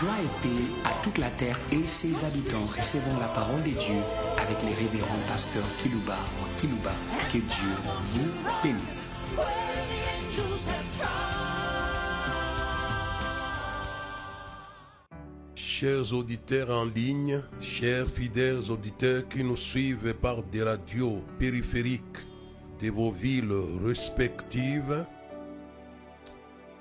Joie 0.00 0.10
et 0.24 0.42
paix 0.42 0.64
à 0.84 1.04
toute 1.04 1.18
la 1.18 1.30
terre 1.30 1.56
et 1.70 1.86
ses 1.86 2.24
habitants. 2.24 2.62
Recevons 2.62 3.16
la 3.20 3.28
parole 3.28 3.62
de 3.62 3.70
Dieu 3.70 4.00
avec 4.36 4.60
les 4.62 4.74
révérends 4.74 5.22
pasteurs 5.28 5.62
Kilouba 5.78 6.16
ou 6.40 6.58
Kilouba. 6.58 6.90
Que 7.32 7.38
Dieu 7.38 7.70
vous 8.02 8.28
bénisse. 8.60 9.22
Chers 15.54 16.12
auditeurs 16.12 16.70
en 16.70 16.86
ligne, 16.86 17.40
chers 17.60 18.08
fidèles 18.08 18.72
auditeurs 18.72 19.28
qui 19.28 19.44
nous 19.44 19.56
suivent 19.56 20.14
par 20.14 20.42
des 20.42 20.64
radios 20.64 21.22
périphériques 21.38 22.02
de 22.80 22.90
vos 22.90 23.12
villes 23.12 23.54
respectives, 23.84 25.06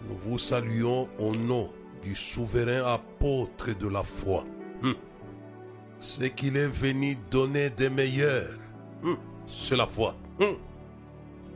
nous 0.01 0.17
vous 0.17 0.39
saluons 0.39 1.07
au 1.19 1.35
nom 1.35 1.69
du 2.03 2.15
souverain 2.15 2.83
apôtre 2.85 3.77
de 3.77 3.87
la 3.87 4.03
foi. 4.03 4.45
Hum. 4.83 4.95
Ce 5.99 6.25
qu'il 6.25 6.57
est 6.57 6.67
venu 6.67 7.15
donner 7.31 7.69
des 7.69 7.89
meilleurs, 7.89 8.59
hum, 9.03 9.17
c'est 9.47 9.77
la 9.77 9.87
foi. 9.87 10.15
Hum. 10.39 10.57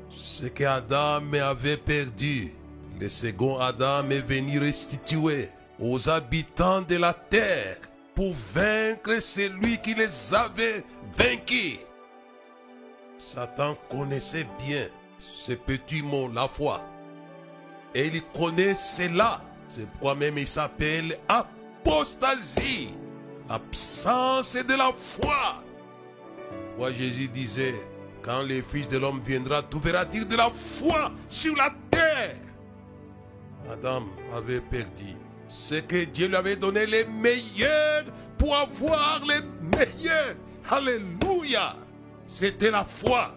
Ce 0.10 0.46
que 0.46 0.64
Adam 0.64 1.34
avait 1.34 1.78
perdu, 1.78 2.54
le 3.00 3.10
second 3.10 3.58
Adam 3.60 4.10
est 4.10 4.22
venu 4.22 4.60
restituer 4.60 5.50
aux 5.80 6.10
habitants 6.10 6.82
de 6.82 6.95
la 6.95 7.14
terre 7.14 7.78
pour 8.16 8.34
vaincre 8.34 9.22
celui 9.22 9.78
qui 9.80 9.94
les 9.94 10.34
avait 10.34 10.84
vaincus. 11.14 11.80
Satan 13.20 13.76
connaissait 13.90 14.48
bien 14.66 14.88
ce 15.18 15.52
petit 15.54 16.02
mot, 16.02 16.28
la 16.28 16.48
foi. 16.48 16.82
Et 17.94 18.08
il 18.08 18.22
connaît 18.23 18.73
cela. 18.76 19.42
C'est 19.67 19.88
pourquoi 19.91 20.16
même 20.16 20.38
il 20.38 20.48
s'appelle 20.48 21.17
apostasie. 21.28 22.89
Absence 23.50 24.55
de 24.55 24.73
la 24.75 24.92
foi. 24.94 25.64
Moi 26.78 26.92
Jésus 26.92 27.28
disait, 27.28 27.75
quand 28.22 28.44
le 28.44 28.61
Fils 28.61 28.88
de 28.88 28.97
l'homme 28.97 29.22
viendra, 29.25 29.64
trouveras-tu 29.64 30.25
de 30.25 30.36
la 30.36 30.50
foi 30.50 31.11
sur 31.27 31.55
la 31.55 31.73
terre? 31.89 32.36
Adam 33.72 34.03
avait 34.36 34.61
perdu. 34.61 35.16
C'est 35.47 35.88
que 35.88 36.03
Dieu 36.05 36.27
lui 36.27 36.36
avait 36.36 36.55
donné 36.55 36.86
les 36.86 37.05
meilleurs 37.05 38.05
pour 38.38 38.55
avoir 38.55 39.22
les 39.27 39.42
meilleurs. 39.61 40.36
Alléluia. 40.70 41.75
C'était 42.27 42.72
la 42.72 42.83
foi. 42.83 43.33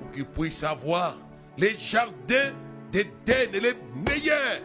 Pour 0.00 0.10
qu'il 0.12 0.26
puisse 0.26 0.64
avoir 0.64 1.16
les 1.56 1.76
jardins 1.78 2.52
d'Éden, 2.90 3.52
les 3.52 3.74
meilleurs. 3.94 4.60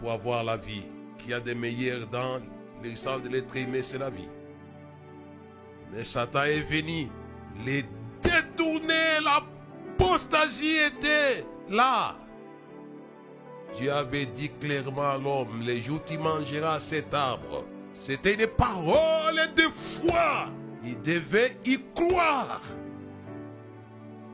Pour 0.00 0.12
avoir 0.12 0.44
la 0.44 0.56
vie. 0.56 0.82
Qui 1.18 1.32
a 1.32 1.40
des 1.40 1.54
meilleurs 1.54 2.06
dans 2.06 2.40
l'existence 2.82 3.22
de 3.22 3.28
l'être 3.28 3.56
aimé, 3.56 3.82
c'est 3.82 3.98
la 3.98 4.10
vie. 4.10 4.28
Mais 5.92 6.04
Satan 6.04 6.42
est 6.44 6.60
venu 6.60 7.08
les 7.64 7.84
détourner. 8.22 9.20
L'apostasie 9.24 10.76
était 10.86 11.44
là. 11.68 12.16
Dieu 13.76 13.92
avait 13.92 14.26
dit 14.26 14.50
clairement 14.60 15.10
à 15.10 15.18
l'homme, 15.18 15.60
les 15.60 15.82
jours 15.82 16.02
tu 16.04 16.16
mangeras 16.18 16.80
cet 16.80 17.12
arbre. 17.12 17.64
C'était 17.92 18.34
une 18.34 18.46
parole 18.46 19.40
de 19.54 19.62
foi. 19.62 20.48
Il 20.84 21.00
devait 21.02 21.58
y 21.64 21.78
croire. 21.94 22.62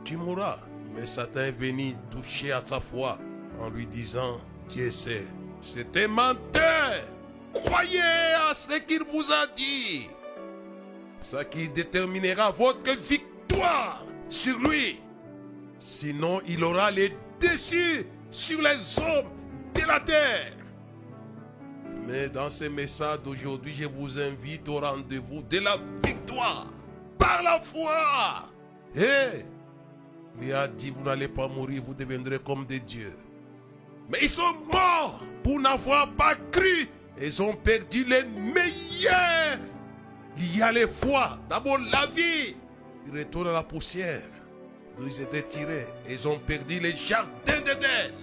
Tu 0.05 0.17
mourras. 0.17 0.59
Mais 0.95 1.07
Satan 1.07 1.41
est 1.41 1.53
venu 1.53 1.95
toucher 2.11 2.53
à 2.53 2.63
sa 2.65 2.81
foi 2.81 3.19
en 3.59 3.71
lui 3.71 3.87
disant, 3.87 4.39
Dieu 4.69 4.91
sait, 4.91 5.25
c'était 5.63 6.09
menteur. 6.09 7.07
Croyez 7.53 8.01
à 8.51 8.55
ce 8.55 8.79
qu'il 8.79 9.03
vous 9.05 9.25
a 9.33 9.47
dit. 9.55 10.09
Ça 11.21 11.45
qui 11.45 11.69
déterminera 11.69 12.51
votre 12.51 12.97
victoire 12.99 14.05
sur 14.29 14.59
lui. 14.59 15.01
Sinon, 15.79 16.41
il 16.47 16.63
aura 16.65 16.91
les 16.91 17.17
déçus 17.39 18.07
sur 18.31 18.61
les 18.61 18.99
hommes 18.99 19.31
de 19.75 19.81
la 19.87 20.01
terre. 20.01 20.53
Mais 22.07 22.29
dans 22.29 22.51
ce 22.51 22.65
message 22.65 23.21
d'aujourd'hui, 23.25 23.75
je 23.79 23.87
vous 23.87 24.19
invite 24.19 24.69
au 24.69 24.81
rendez-vous 24.81 25.43
de 25.43 25.59
la 25.59 25.77
victoire 26.05 26.67
par 27.19 27.43
la 27.43 27.61
foi. 27.61 28.49
Et 28.97 29.45
il 30.41 30.53
a 30.53 30.67
dit, 30.67 30.91
vous 30.91 31.03
n'allez 31.03 31.29
pas 31.29 31.47
mourir, 31.47 31.83
vous 31.87 31.95
deviendrez 31.95 32.39
comme 32.39 32.67
des 32.67 32.81
dieux. 32.81 33.17
Mais 34.13 34.19
ils 34.23 34.29
sont 34.29 34.55
morts 34.71 35.23
pour 35.43 35.59
n'avoir 35.59 36.13
pas 36.13 36.35
cru. 36.51 36.87
Ils 37.21 37.43
ont 37.43 37.55
perdu 37.55 38.05
les 38.05 38.25
meilleurs. 38.25 39.59
Il 40.37 40.59
y 40.59 40.63
a 40.63 40.71
les 40.71 40.87
foi. 40.87 41.39
D'abord 41.49 41.79
la 41.91 42.07
vie. 42.07 42.55
Ils 43.07 43.19
retournent 43.19 43.49
à 43.49 43.53
la 43.53 43.63
poussière. 43.63 44.23
Ils 45.01 45.23
étaient 45.23 45.43
tirés. 45.43 45.87
Ils 46.09 46.29
ont 46.29 46.39
perdu 46.39 46.79
les 46.79 46.93
jardins 46.93 47.61
d'Éden. 47.65 48.15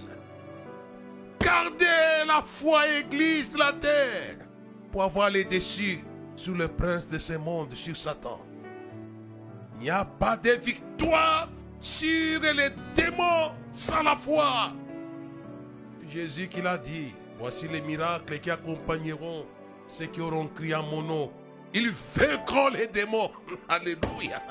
Gardez 1.40 1.86
la 2.26 2.42
foi, 2.44 2.82
Église 3.00 3.54
de 3.54 3.58
la 3.58 3.72
terre, 3.72 4.36
pour 4.92 5.02
avoir 5.02 5.30
les 5.30 5.44
déçus 5.44 6.04
sur 6.36 6.54
le 6.54 6.68
prince 6.68 7.06
de 7.06 7.18
ce 7.18 7.32
monde, 7.32 7.74
sur 7.74 7.96
Satan. 7.96 8.44
Il 9.76 9.84
n'y 9.84 9.90
a 9.90 10.04
pas 10.04 10.36
de 10.36 10.50
victoire 10.50 11.48
sur 11.80 12.40
les 12.42 12.70
démons 12.94 13.52
sans 13.72 14.02
la 14.02 14.16
foi. 14.16 14.72
Jésus 16.10 16.48
qui 16.48 16.60
l'a 16.60 16.76
dit, 16.76 17.14
voici 17.38 17.68
les 17.68 17.80
miracles 17.80 18.40
qui 18.40 18.50
accompagneront 18.50 19.46
ceux 19.86 20.06
qui 20.06 20.20
auront 20.20 20.48
crié 20.48 20.74
à 20.74 20.82
mon 20.82 21.02
nom. 21.02 21.32
Ils 21.72 21.92
vaincront 22.14 22.68
les 22.68 22.88
démons. 22.88 23.30
Alléluia. 23.68 24.42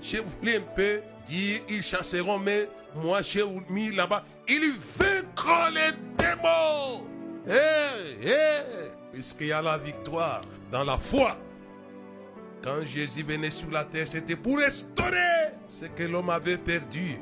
Je 0.00 0.18
voulais 0.18 0.56
un 0.56 0.74
peu 0.74 1.02
dire, 1.26 1.60
ils 1.68 1.82
chasseront, 1.82 2.38
mais 2.38 2.68
moi 2.96 3.20
j'ai 3.22 3.44
mis 3.68 3.92
là-bas, 3.92 4.24
ils 4.48 4.72
vaincront 4.98 5.68
les 5.74 5.92
démons. 6.16 7.06
Eh, 7.46 8.26
eh, 8.26 8.90
puisqu'il 9.12 9.48
y 9.48 9.52
a 9.52 9.60
la 9.60 9.76
victoire 9.76 10.42
dans 10.70 10.84
la 10.84 10.96
foi. 10.96 11.36
Quand 12.64 12.82
Jésus 12.84 13.24
venait 13.24 13.50
sur 13.50 13.70
la 13.70 13.84
terre, 13.84 14.06
c'était 14.08 14.36
pour 14.36 14.58
restaurer 14.58 15.50
ce 15.68 15.86
que 15.86 16.04
l'homme 16.04 16.30
avait 16.30 16.58
perdu. 16.58 17.18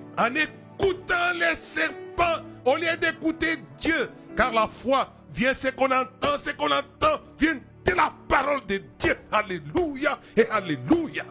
Écoutant 0.81 1.33
les 1.35 1.55
serpents, 1.55 2.43
au 2.65 2.77
lieu 2.77 2.97
d'écouter 3.01 3.57
Dieu. 3.81 4.11
Car 4.37 4.53
la 4.53 4.69
foi 4.69 5.13
vient 5.33 5.55
ce 5.55 5.69
qu'on 5.69 5.91
entend, 5.91 6.37
ce 6.43 6.51
qu'on 6.51 6.71
entend 6.71 7.21
vient 7.39 7.59
de 7.85 7.93
la 7.93 8.13
parole 8.29 8.65
de 8.67 8.81
Dieu. 8.99 9.17
Alléluia 9.33 10.19
et 10.37 10.47
Alléluia. 10.49 11.25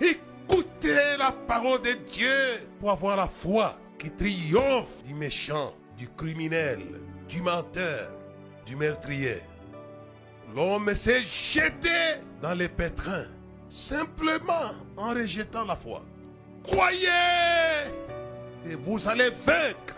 Écoutez 0.00 1.16
la 1.18 1.32
parole 1.32 1.80
de 1.82 1.92
Dieu 2.10 2.66
pour 2.80 2.90
avoir 2.90 3.16
la 3.16 3.26
foi 3.26 3.78
qui 3.98 4.10
triomphe 4.10 5.02
du 5.04 5.14
méchant, 5.14 5.74
du 5.96 6.08
criminel, 6.08 6.80
du 7.28 7.40
menteur, 7.40 8.12
du 8.66 8.76
meurtrier. 8.76 9.42
L'homme 10.54 10.94
s'est 10.94 11.22
jeté 11.22 12.20
dans 12.40 12.54
les 12.54 12.68
pétrins 12.68 13.26
simplement 13.68 14.72
en 14.96 15.10
rejetant 15.10 15.64
la 15.64 15.76
foi. 15.76 16.02
Croyez 16.66 17.08
et 18.70 18.74
vous 18.74 19.08
allez 19.08 19.30
vaincre. 19.44 19.94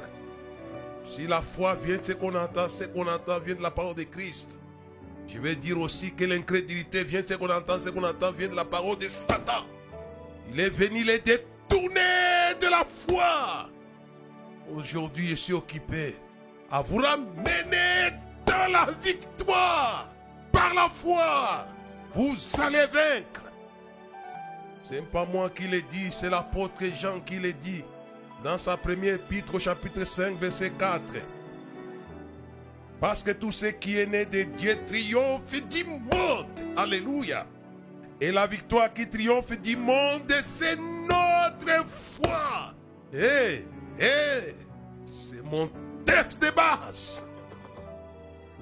Si 1.06 1.26
la 1.26 1.40
foi 1.40 1.74
vient 1.74 1.96
de 1.96 2.04
ce 2.04 2.12
qu'on 2.12 2.34
entend, 2.34 2.68
ce 2.68 2.84
qu'on 2.84 3.06
entend 3.06 3.40
vient 3.40 3.54
de 3.54 3.62
la 3.62 3.70
parole 3.70 3.94
de 3.94 4.02
Christ. 4.02 4.58
Je 5.26 5.38
vais 5.38 5.54
dire 5.54 5.78
aussi 5.80 6.12
que 6.12 6.24
l'incrédulité 6.24 7.04
vient 7.04 7.22
de 7.22 7.28
ce 7.28 7.34
qu'on 7.34 7.50
entend, 7.50 7.78
ce 7.78 7.90
qu'on 7.90 8.04
entend 8.04 8.32
vient 8.32 8.48
de 8.48 8.56
la 8.56 8.64
parole 8.64 8.98
de 8.98 9.08
Satan. 9.08 9.64
Il 10.52 10.60
est 10.60 10.70
venu 10.70 11.02
les 11.02 11.18
détourner 11.18 12.54
de 12.60 12.66
la 12.66 12.84
foi. 12.84 13.68
Aujourd'hui, 14.74 15.28
je 15.28 15.34
suis 15.34 15.52
occupé 15.54 16.16
à 16.70 16.82
vous 16.82 16.98
ramener 16.98 18.12
dans 18.46 18.70
la 18.70 18.86
victoire 19.02 20.08
par 20.52 20.74
la 20.74 20.88
foi. 20.88 21.66
Vous 22.12 22.36
allez 22.60 22.86
vaincre. 22.86 23.47
Ce 24.88 24.94
n'est 24.94 25.02
pas 25.02 25.26
moi 25.26 25.50
qui 25.50 25.64
l'ai 25.64 25.82
dit, 25.82 26.08
c'est 26.10 26.30
l'apôtre 26.30 26.82
Jean 26.98 27.20
qui 27.20 27.38
l'a 27.38 27.52
dit 27.52 27.84
dans 28.42 28.56
sa 28.56 28.74
première 28.74 29.16
épître 29.16 29.54
au 29.54 29.58
chapitre 29.58 30.02
5, 30.02 30.38
verset 30.38 30.70
4. 30.70 31.02
Parce 32.98 33.22
que 33.22 33.32
tout 33.32 33.52
ce 33.52 33.66
qui 33.66 33.98
est 33.98 34.06
né 34.06 34.24
de 34.24 34.44
Dieu 34.44 34.78
triomphe 34.86 35.42
du 35.68 35.84
monde. 35.84 36.46
Alléluia. 36.74 37.44
Et 38.18 38.32
la 38.32 38.46
victoire 38.46 38.90
qui 38.94 39.06
triomphe 39.06 39.60
du 39.60 39.76
monde, 39.76 40.32
c'est 40.40 40.76
notre 40.76 41.86
foi. 42.16 42.72
Hé, 43.12 43.66
hé, 43.98 44.54
c'est 45.04 45.44
mon 45.44 45.70
texte 46.06 46.40
de 46.40 46.50
base. 46.50 47.22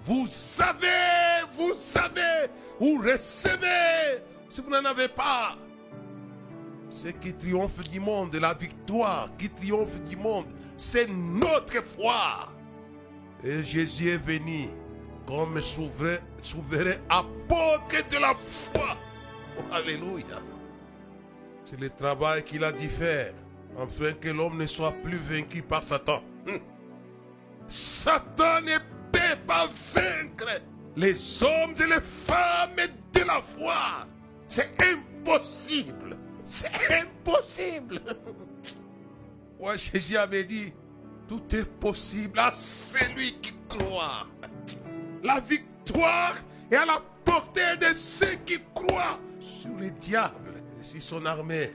Vous 0.05 0.27
savez, 0.29 1.47
vous 1.57 1.75
savez, 1.77 2.51
vous 2.81 2.99
recevez 2.99 4.25
si 4.49 4.61
vous 4.61 4.71
n'en 4.71 4.85
avez 4.85 5.07
pas. 5.07 5.57
Ce 6.97 7.09
qui 7.09 7.35
triomphe 7.35 7.83
du 7.91 8.01
monde, 8.01 8.35
la 8.37 8.55
victoire 8.55 9.29
qui 9.39 9.51
triomphe 9.51 10.01
du 10.05 10.17
monde, 10.17 10.47
c'est 10.79 11.07
notre 11.07 11.83
foi. 11.85 12.51
Et 13.45 13.63
Jésus 13.63 14.09
est 14.09 14.17
venu 14.17 14.71
comme 15.27 15.61
souverain, 15.61 16.17
souverain 16.41 16.97
apôtre 17.11 18.09
de 18.11 18.17
la 18.19 18.35
foi. 18.35 18.97
Oh, 19.59 19.75
alléluia. 19.75 20.41
C'est 21.67 21.79
le 21.79 21.91
travail 21.91 22.43
qu'il 22.45 22.65
a 22.65 22.73
dû 22.73 22.89
faire 22.89 23.35
afin 23.79 24.15
que 24.15 24.31
l'homme 24.31 24.57
ne 24.57 24.67
soit 24.67 24.93
plus 25.05 25.19
vaincu 25.19 25.61
par 25.61 25.83
Satan. 25.83 26.23
Hum. 26.49 26.61
Satan 27.69 28.63
ne 28.63 28.79
peut 29.13 29.39
pas 29.47 29.67
vaincre 29.93 30.63
les 30.97 31.43
hommes 31.43 31.75
et 31.79 31.95
les 31.95 32.01
femmes 32.01 32.89
de 33.13 33.21
la 33.21 33.43
foi. 33.43 34.07
C'est 34.47 34.73
impossible. 34.81 36.06
C'est 36.47 36.71
impossible. 37.03 38.01
Moi, 39.59 39.77
Jésus 39.77 40.17
avait 40.17 40.45
dit, 40.45 40.73
tout 41.27 41.43
est 41.55 41.65
possible 41.65 42.39
à 42.39 42.53
celui 42.53 43.39
qui 43.41 43.53
croit. 43.69 44.27
La 45.23 45.41
victoire 45.41 46.37
est 46.71 46.77
à 46.77 46.87
la 46.87 47.03
portée 47.25 47.77
de 47.81 47.93
ceux 47.93 48.37
qui 48.45 48.59
croient 48.73 49.19
sur 49.41 49.71
le 49.79 49.91
diable 49.91 50.63
et 50.81 50.85
sur 50.85 51.03
son 51.03 51.27
armée. 51.27 51.73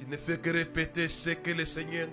Je 0.00 0.06
ne 0.06 0.16
fais 0.16 0.38
que 0.38 0.50
répéter 0.50 1.08
ce 1.08 1.30
que 1.30 1.50
le 1.50 1.66
Seigneur 1.66 2.08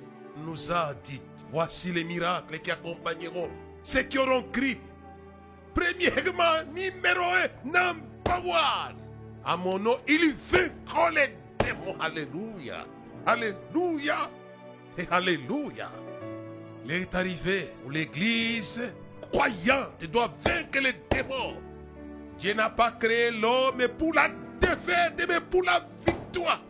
nous 0.45 0.71
a 0.71 0.93
dit. 0.95 1.21
Voici 1.49 1.93
les 1.93 2.03
miracles 2.03 2.59
qui 2.59 2.71
accompagneront 2.71 3.49
ceux 3.83 4.03
qui 4.03 4.17
auront 4.17 4.43
crié. 4.51 4.81
Premièrement, 5.73 6.63
numéro 6.75 7.23
un, 7.23 7.47
number 7.63 8.45
one. 8.45 9.06
À 9.49 9.55
mon 9.55 9.79
nom, 9.79 9.95
ils 10.09 10.33
vaincront 10.51 11.07
les 11.07 11.33
démons. 11.57 11.97
Alléluia. 12.01 12.85
Alléluia. 13.25 14.29
Et 14.97 15.07
Alléluia. 15.09 15.89
Il 16.83 16.91
est 16.91 17.15
arrivé 17.15 17.69
où 17.85 17.89
l'église 17.89 18.81
croyante 19.31 20.03
doit 20.11 20.29
vaincre 20.43 20.79
les 20.81 20.95
démons. 21.09 21.61
Dieu 22.37 22.55
n'a 22.55 22.69
pas 22.69 22.91
créé 22.91 23.31
l'homme 23.31 23.87
pour 23.97 24.13
la 24.13 24.27
défaite, 24.59 25.25
mais 25.29 25.39
pour 25.39 25.63
la 25.63 25.79
victoire. 26.05 26.61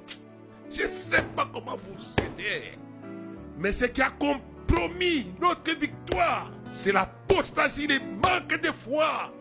Je 0.70 0.84
ne 0.84 0.88
sais 0.88 1.24
pas 1.36 1.50
comment 1.52 1.78
vous 1.78 2.24
aider. 2.24 2.78
Mais 3.58 3.72
ce 3.72 3.86
qui 3.86 4.04
a 4.04 4.12
compromis 4.12 5.34
notre 5.42 5.72
victoire, 5.72 6.52
c'est 6.72 6.92
l'apostasie, 6.92 7.88
le 7.88 8.00
manque 8.22 8.62
de 8.62 8.72
foi. 8.72 9.34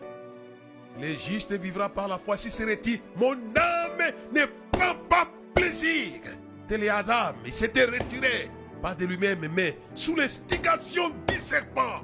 Le 0.99 1.15
juste 1.15 1.53
vivra 1.53 1.89
par 1.89 2.07
la 2.07 2.17
foi. 2.17 2.37
Si 2.37 2.49
serait-il, 2.49 3.01
mon 3.15 3.33
âme 3.33 4.13
ne 4.33 4.45
prend 4.71 4.95
pas 5.09 5.27
plaisir. 5.53 6.21
Tel 6.67 6.83
est 6.83 6.89
Adam, 6.89 7.33
il 7.45 7.53
s'était 7.53 7.85
retiré, 7.85 8.51
pas 8.81 8.93
de 8.93 9.05
lui-même, 9.05 9.47
mais 9.53 9.77
sous 9.95 10.15
l'instigation 10.15 11.11
du 11.27 11.39
serpent. 11.39 11.95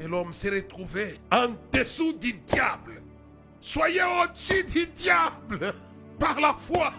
Et 0.00 0.06
l'homme 0.06 0.32
s'est 0.32 0.50
retrouvé 0.50 1.18
en 1.30 1.48
dessous 1.72 2.12
du 2.12 2.34
diable. 2.34 3.02
Soyez 3.60 4.02
au-dessus 4.02 4.64
du 4.64 4.86
diable 4.86 5.74
par 6.18 6.40
la 6.40 6.54
foi. 6.54 6.92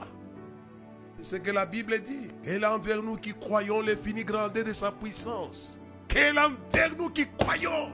C'est 1.21 1.37
ce 1.37 1.41
que 1.41 1.51
la 1.51 1.65
Bible 1.65 2.01
dit. 2.01 2.29
Quelle 2.43 2.65
envers 2.65 3.01
nous 3.01 3.15
qui 3.15 3.33
croyons 3.33 3.81
l'infinie 3.81 4.25
grandeur 4.25 4.65
de 4.65 4.73
sa 4.73 4.91
puissance? 4.91 5.79
Quelle 6.07 6.37
envers 6.37 6.95
nous 6.97 7.09
qui 7.09 7.25
croyons? 7.37 7.91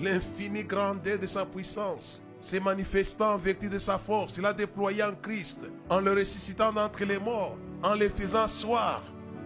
L'infinie 0.00 0.64
grandeur 0.64 1.18
de 1.18 1.26
sa 1.26 1.44
puissance. 1.44 2.22
Se 2.40 2.56
manifestant 2.56 3.34
en 3.34 3.38
vertu 3.38 3.68
de 3.68 3.78
sa 3.78 3.98
force, 3.98 4.36
il 4.36 4.46
a 4.46 4.52
déployé 4.52 5.02
en 5.02 5.14
Christ, 5.14 5.58
en 5.90 6.00
le 6.00 6.12
ressuscitant 6.12 6.72
d'entre 6.72 7.04
les 7.04 7.18
morts, 7.18 7.56
en 7.82 7.94
le 7.94 8.08
faisant 8.08 8.44
asseoir 8.44 9.02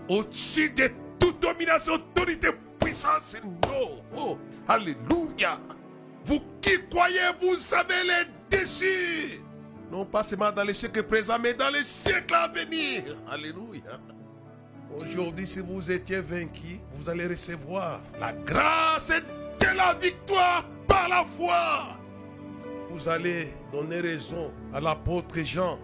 au-dessus 0.08 0.70
de 0.70 0.90
toute 1.18 1.40
domination, 1.40 1.94
autorité, 1.94 2.48
puissance 2.78 3.36
non. 3.44 4.02
Oh, 4.16 4.38
alléluia. 4.68 5.58
Vous 6.24 6.40
qui 6.60 6.78
croyez, 6.90 7.18
vous 7.40 7.74
avez 7.74 8.02
les 8.04 8.58
déçus. 8.58 9.40
Non 9.90 10.04
pas 10.04 10.22
seulement 10.22 10.50
dans 10.52 10.64
les 10.64 10.74
siècles 10.74 11.02
présents, 11.02 11.38
mais 11.38 11.54
dans 11.54 11.70
les 11.70 11.84
siècles 11.84 12.34
à 12.34 12.48
venir. 12.48 13.16
Alléluia. 13.30 14.00
Aujourd'hui, 14.96 15.46
si 15.46 15.60
vous 15.60 15.90
étiez 15.90 16.20
vaincu, 16.20 16.80
vous 16.94 17.08
allez 17.08 17.26
recevoir 17.26 18.00
la 18.20 18.32
grâce 18.32 19.12
la 19.76 19.94
victoire 19.94 20.64
par 20.86 21.08
la 21.08 21.24
foi. 21.24 21.98
Vous 22.90 23.08
allez 23.08 23.52
donner 23.72 24.00
raison 24.00 24.52
à 24.72 24.80
l'apôtre 24.80 25.38
Jean. 25.40 25.78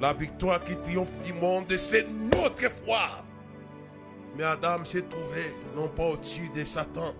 La 0.00 0.12
victoire 0.12 0.62
qui 0.62 0.76
triomphe 0.76 1.18
du 1.24 1.32
monde, 1.32 1.74
c'est 1.76 2.06
notre 2.06 2.70
foi. 2.84 3.24
Mais 4.36 4.44
Adam 4.44 4.84
s'est 4.84 5.02
trouvé 5.02 5.54
non 5.74 5.88
pas 5.88 6.08
au-dessus 6.08 6.50
de 6.54 6.64
Satan, 6.64 7.14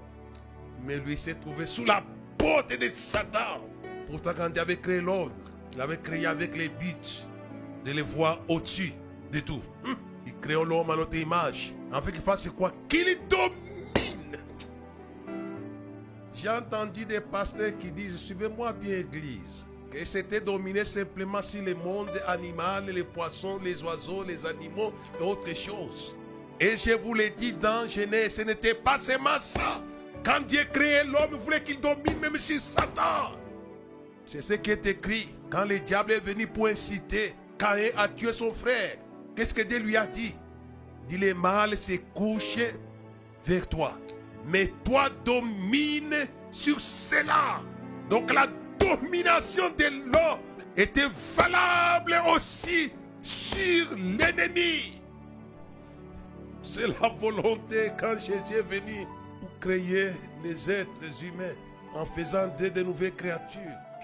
mais 0.85 0.99
lui 0.99 1.17
s'est 1.17 1.37
trouvé 1.37 1.65
sous 1.67 1.87
la 1.87 2.03
porte 2.37 2.79
de 2.79 2.89
Satan. 2.91 3.63
Pourtant, 4.11 4.33
quand 4.37 4.51
Dieu 4.51 4.61
avait 4.61 4.77
créé 4.77 5.01
l'homme, 5.01 5.33
il 5.73 5.81
avait 5.81 5.97
créé 5.99 6.27
avec 6.27 6.55
les 6.55 6.69
buts 6.69 7.25
de 7.85 7.93
les 7.93 8.03
voir 8.03 8.39
au-dessus 8.49 8.93
de 9.33 9.41
tout. 9.41 9.63
Hum. 9.85 9.97
Il 10.27 10.35
crée 10.39 10.55
l'homme 10.55 10.91
à 10.91 10.97
notre 10.97 11.17
image, 11.17 11.73
afin 11.93 12.11
qu'il 12.11 12.21
fasse 12.21 12.49
quoi? 12.51 12.73
Qu'il 12.89 13.19
domine. 13.29 13.55
J'ai 16.37 16.51
entendu 16.51 17.07
des 17.07 17.21
pasteurs 17.21 17.73
qui 17.79 17.91
disent, 17.91 18.19
suivez-moi 18.19 18.75
bien 18.75 18.99
église, 18.99 19.67
que 19.91 20.05
c'était 20.05 20.41
dominé 20.41 20.85
simplement 20.85 21.41
sur 21.41 21.63
le 21.63 21.75
monde 21.75 22.11
animal, 22.27 22.91
les 22.91 23.05
poissons, 23.05 23.59
les 23.65 23.83
oiseaux, 23.83 24.23
les 24.23 24.45
animaux 24.45 24.93
et 25.19 25.23
autres 25.23 25.57
choses. 25.57 26.15
Et 26.61 26.77
je 26.77 26.93
vous 26.93 27.15
l'ai 27.15 27.31
dit 27.31 27.55
dans 27.55 27.89
Genèse, 27.89 28.35
ce 28.35 28.43
n'était 28.43 28.75
pas 28.75 28.99
seulement 28.99 29.41
ça. 29.41 29.83
Quand 30.23 30.41
Dieu 30.47 30.61
créait 30.71 31.05
l'homme, 31.05 31.31
il 31.33 31.39
voulait 31.39 31.63
qu'il 31.63 31.81
domine 31.81 32.19
même 32.21 32.37
sur 32.39 32.61
Satan. 32.61 33.33
C'est 34.27 34.43
ce 34.43 34.55
qui 34.55 34.71
est 34.73 34.85
écrit. 34.85 35.29
Quand 35.49 35.65
le 35.65 35.79
diable 35.81 36.13
est 36.13 36.21
venu 36.21 36.47
pour 36.47 36.67
inciter 36.67 37.35
Caïn 37.57 37.91
à 37.97 38.09
tuer 38.09 38.33
son 38.33 38.53
frère, 38.53 38.99
qu'est-ce 39.35 39.55
que 39.55 39.63
Dieu 39.63 39.79
lui 39.79 39.97
a 39.97 40.07
dit? 40.07 40.35
Il 41.09 41.19
dit, 41.19 41.27
le 41.27 41.35
mal 41.35 41.77
se 41.77 41.93
couche 42.13 42.59
vers 43.47 43.67
toi. 43.69 43.97
Mais 44.47 44.73
toi 44.85 45.09
domine 45.25 46.15
sur 46.51 46.81
cela. 46.81 47.61
Donc 48.09 48.33
la 48.33 48.47
domination 48.79 49.71
de 49.71 50.13
l'homme 50.13 50.39
était 50.77 51.09
valable 51.35 52.21
aussi 52.35 52.93
sur 53.21 53.87
l'ennemi. 53.97 55.01
C'est 56.63 56.87
la 57.01 57.09
volonté 57.09 57.91
quand 57.99 58.19
Jésus 58.19 58.59
est 58.59 58.63
venu 58.63 59.07
pour 59.41 59.59
créer 59.61 60.11
les 60.45 60.71
êtres 60.71 61.23
humains 61.23 61.55
en 61.95 62.05
faisant 62.07 62.49
d'eux 62.59 62.71
de 62.71 62.83
nouvelles 62.83 63.15
créatures. 63.15 63.61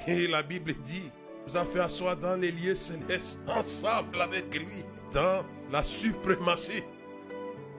Et 0.06 0.26
la 0.26 0.42
Bible 0.42 0.75
dit, 0.84 1.11
vous 1.46 1.56
a 1.56 1.64
fait 1.64 1.80
asseoir 1.80 2.16
dans 2.16 2.37
les 2.37 2.50
lieux 2.50 2.75
célestes 2.75 3.38
ensemble 3.46 4.20
avec 4.20 4.56
lui 4.58 4.84
dans 5.12 5.44
la 5.70 5.84
suprématie 5.84 6.82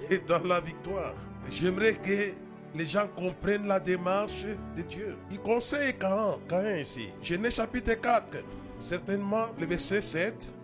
et 0.10 0.20
dans 0.20 0.44
la 0.44 0.62
victoire. 0.62 1.14
J'aimerais 1.50 1.96
que 1.96 2.34
les 2.76 2.86
gens 2.86 3.08
comprennent 3.16 3.68
la 3.68 3.80
démarche 3.80 4.46
de 4.76 4.82
Dieu. 4.82 5.18
Il 5.32 5.40
conseille 5.40 5.98
Cain, 5.98 6.38
Cain 6.48 6.78
ici. 6.78 7.10
Genèse 7.22 7.56
chapitre 7.56 7.94
4, 7.94 8.38
certainement 8.80 9.48
le 9.60 9.66
verset 9.66 10.02
7. 10.02 10.56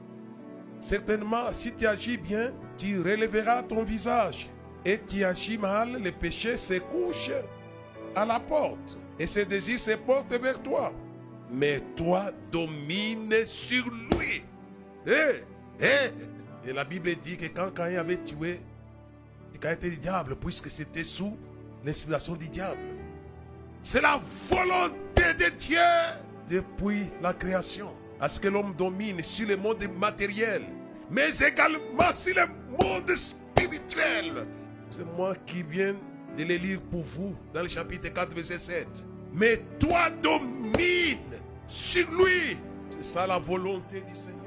Certainement, 0.81 1.51
si 1.51 1.73
tu 1.73 1.85
agis 1.85 2.17
bien, 2.17 2.53
tu 2.77 2.99
relèveras 2.99 3.63
ton 3.63 3.83
visage. 3.83 4.49
Et 4.85 4.99
tu 4.99 5.23
agis 5.23 5.57
mal, 5.57 6.01
le 6.01 6.11
péché 6.11 6.57
se 6.57 6.79
couche 6.79 7.31
à 8.15 8.25
la 8.25 8.39
porte. 8.39 8.97
Et 9.19 9.27
ses 9.27 9.45
désirs 9.45 9.79
se 9.79 9.91
portent 9.91 10.33
vers 10.33 10.61
toi. 10.61 10.93
Mais 11.51 11.81
toi, 11.95 12.31
domine 12.51 13.45
sur 13.45 13.85
lui. 13.89 14.43
Eh, 15.05 15.43
eh. 15.81 16.67
Et 16.69 16.73
la 16.73 16.85
Bible 16.85 17.13
dit 17.15 17.37
que 17.37 17.47
quand 17.47 17.71
Caïn 17.71 17.99
avait 17.99 18.23
tué, 18.23 18.61
Caïn 19.59 19.73
était 19.73 19.89
du 19.89 19.97
diable, 19.97 20.37
puisque 20.37 20.69
c'était 20.69 21.03
sous 21.03 21.35
l'inspiration 21.89 22.35
du 22.35 22.47
diable. 22.47 22.77
C'est 23.81 24.01
la 24.01 24.21
volonté 24.47 25.33
de 25.39 25.49
Dieu 25.57 25.79
depuis 26.47 27.09
la 27.21 27.33
création. 27.33 27.91
À 28.21 28.29
ce 28.29 28.39
que 28.39 28.47
l'homme 28.47 28.75
domine 28.77 29.23
sur 29.23 29.47
le 29.47 29.57
monde 29.57 29.83
matériel, 29.97 30.63
mais 31.09 31.29
également 31.39 32.13
sur 32.13 32.35
le 32.35 32.45
monde 32.77 33.15
spirituel. 33.15 34.45
C'est 34.91 35.05
moi 35.17 35.33
qui 35.45 35.63
viens 35.63 35.95
de 36.37 36.43
les 36.43 36.59
lire 36.59 36.81
pour 36.91 37.01
vous 37.01 37.35
dans 37.53 37.61
le 37.61 37.67
chapitre 37.67 38.09
4, 38.09 38.35
verset 38.35 38.59
7. 38.59 38.87
Mais 39.33 39.61
toi 39.79 40.09
domine 40.21 41.39
sur 41.65 42.07
lui. 42.11 42.57
C'est 42.91 43.03
ça 43.03 43.25
la 43.25 43.39
volonté 43.39 44.01
du 44.01 44.13
Seigneur. 44.13 44.39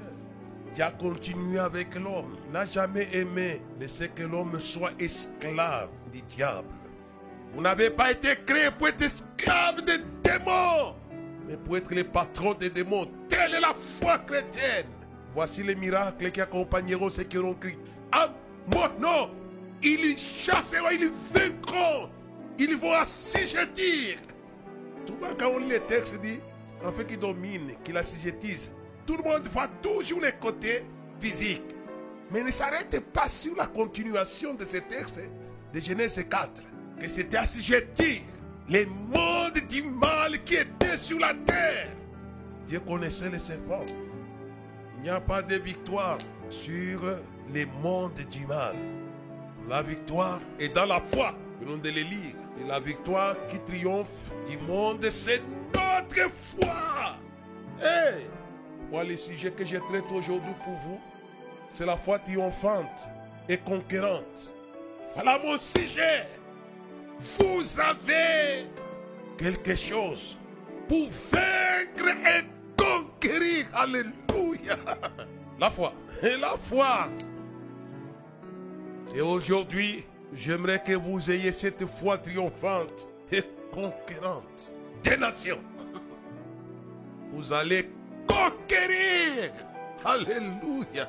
Dieu 0.75 0.85
a 0.85 0.91
continué 0.91 1.59
avec 1.59 1.95
l'homme. 1.97 2.37
Il 2.47 2.53
n'a 2.53 2.67
jamais 2.67 3.09
aimé 3.13 3.63
laisser 3.81 4.11
que 4.11 4.23
l'homme 4.23 4.61
soit 4.61 4.93
esclave 5.01 5.89
du 6.13 6.23
diable. 6.23 6.69
Vous 7.55 7.61
n'avez 7.61 7.91
pas 7.91 8.13
été 8.13 8.29
créé 8.47 8.71
pour 8.71 8.89
être 8.89 9.03
esclave 9.03 9.83
des 9.85 9.99
démons, 10.23 10.95
mais 11.47 11.57
pour 11.57 11.77
être 11.77 11.95
le 11.95 12.05
patron 12.05 12.55
des 12.55 12.71
démons. 12.71 13.07
Telle 13.29 13.55
est 13.55 13.61
la 13.61 13.75
foi 13.75 14.19
chrétienne. 14.19 14.87
Voici 15.35 15.63
les 15.63 15.75
miracles 15.75 16.31
qui 16.31 16.41
accompagneront 16.41 17.11
ceux 17.11 17.25
qui 17.25 17.37
auront 17.37 17.55
crié. 17.55 17.79
En 18.15 18.29
mon 18.75 18.89
nom, 19.01 19.31
ils 19.83 20.17
chasseront, 20.17 20.91
ils 20.91 21.11
vaincront 21.33 22.09
Ils 22.59 22.77
vont 22.77 22.93
assujettir. 22.93 24.19
Souvent, 25.07 25.35
quand 25.39 25.49
on 25.49 25.59
lit 25.59 25.71
les 25.71 25.81
textes, 25.81 26.21
dit 26.21 26.41
en 26.85 26.93
fait 26.93 27.07
qu'il 27.07 27.19
domine, 27.19 27.73
qu'il 27.85 27.97
assujettise. 27.97 28.73
Tout 29.07 29.17
le 29.17 29.25
monde 29.25 29.47
voit 29.49 29.69
toujours 29.83 30.21
les 30.21 30.33
côtés 30.33 30.85
physiques. 31.21 31.75
Mais 32.31 32.43
ne 32.43 32.51
s'arrête 32.51 32.99
pas 33.13 33.29
sur 33.29 33.55
la 33.57 33.67
continuation 33.67 34.55
de 34.55 34.65
ce 34.65 34.79
texte 34.79 35.21
de 35.73 35.81
Genèse 35.81 36.25
4. 36.31 36.63
Que 37.03 37.09
c'était 37.09 37.39
assujettir 37.39 38.21
les 38.69 38.87
mondes 38.87 39.59
du 39.69 39.83
mal 39.83 40.41
qui 40.45 40.55
étaient 40.55 40.97
sur 40.97 41.19
la 41.19 41.35
terre. 41.35 41.89
Dieu 42.69 42.79
connaissait 42.79 43.29
les 43.29 43.41
serpents. 43.41 43.85
Il 44.97 45.03
n'y 45.03 45.11
a 45.11 45.21
pas 45.21 45.43
de 45.43 45.57
victoire 45.57 46.19
sur 46.49 47.01
les 47.53 47.67
mondes 47.67 48.25
du 48.31 48.47
mal. 48.47 48.77
La 49.69 49.83
victoire 49.83 50.39
est 50.61 50.69
dans 50.69 50.87
la 50.87 51.01
foi. 51.01 51.35
Venons 51.61 51.79
de 51.79 51.89
les 51.89 52.05
lire. 52.05 52.37
Et 52.61 52.69
la 52.69 52.79
victoire 52.79 53.35
qui 53.49 53.59
triomphe 53.59 54.07
du 54.49 54.57
monde, 54.59 55.05
c'est 55.11 55.43
notre 55.75 56.31
foi. 56.57 57.17
Hey, 57.81 58.27
voilà 58.93 59.11
le 59.11 59.17
sujet 59.17 59.51
que 59.51 59.65
je 59.65 59.79
traite 59.79 60.05
aujourd'hui 60.15 60.55
pour 60.65 60.75
vous. 60.75 61.01
C'est 61.75 61.87
la 61.87 61.97
foi 61.97 62.21
triomphante 62.21 63.09
et 63.49 63.59
conquérante. 63.59 64.53
Voilà 65.17 65.41
mon 65.41 65.59
sujet. 65.59 66.29
Vous 67.23 67.81
avez 67.81 68.67
quelque 69.39 69.77
chose 69.77 70.37
pour 70.89 71.09
vaincre 71.09 72.09
et 72.09 72.45
conquérir. 72.77 73.67
Alléluia. 73.73 74.77
La 75.59 75.71
foi. 75.71 75.95
Et 76.23 76.37
la 76.37 76.57
foi. 76.59 77.09
Et 79.15 79.21
aujourd'hui, 79.21 80.05
j'aimerais 80.33 80.83
que 80.83 80.95
vous 80.95 81.31
ayez 81.31 81.53
cette 81.53 81.87
foi 81.87 82.19
triomphante 82.19 83.07
et 83.31 83.43
conquérante 83.71 84.73
des 85.03 85.17
nations. 85.17 85.61
Vous 87.33 87.53
allez 87.53 87.91
conquérir. 88.27 89.53
Alléluia. 90.05 91.09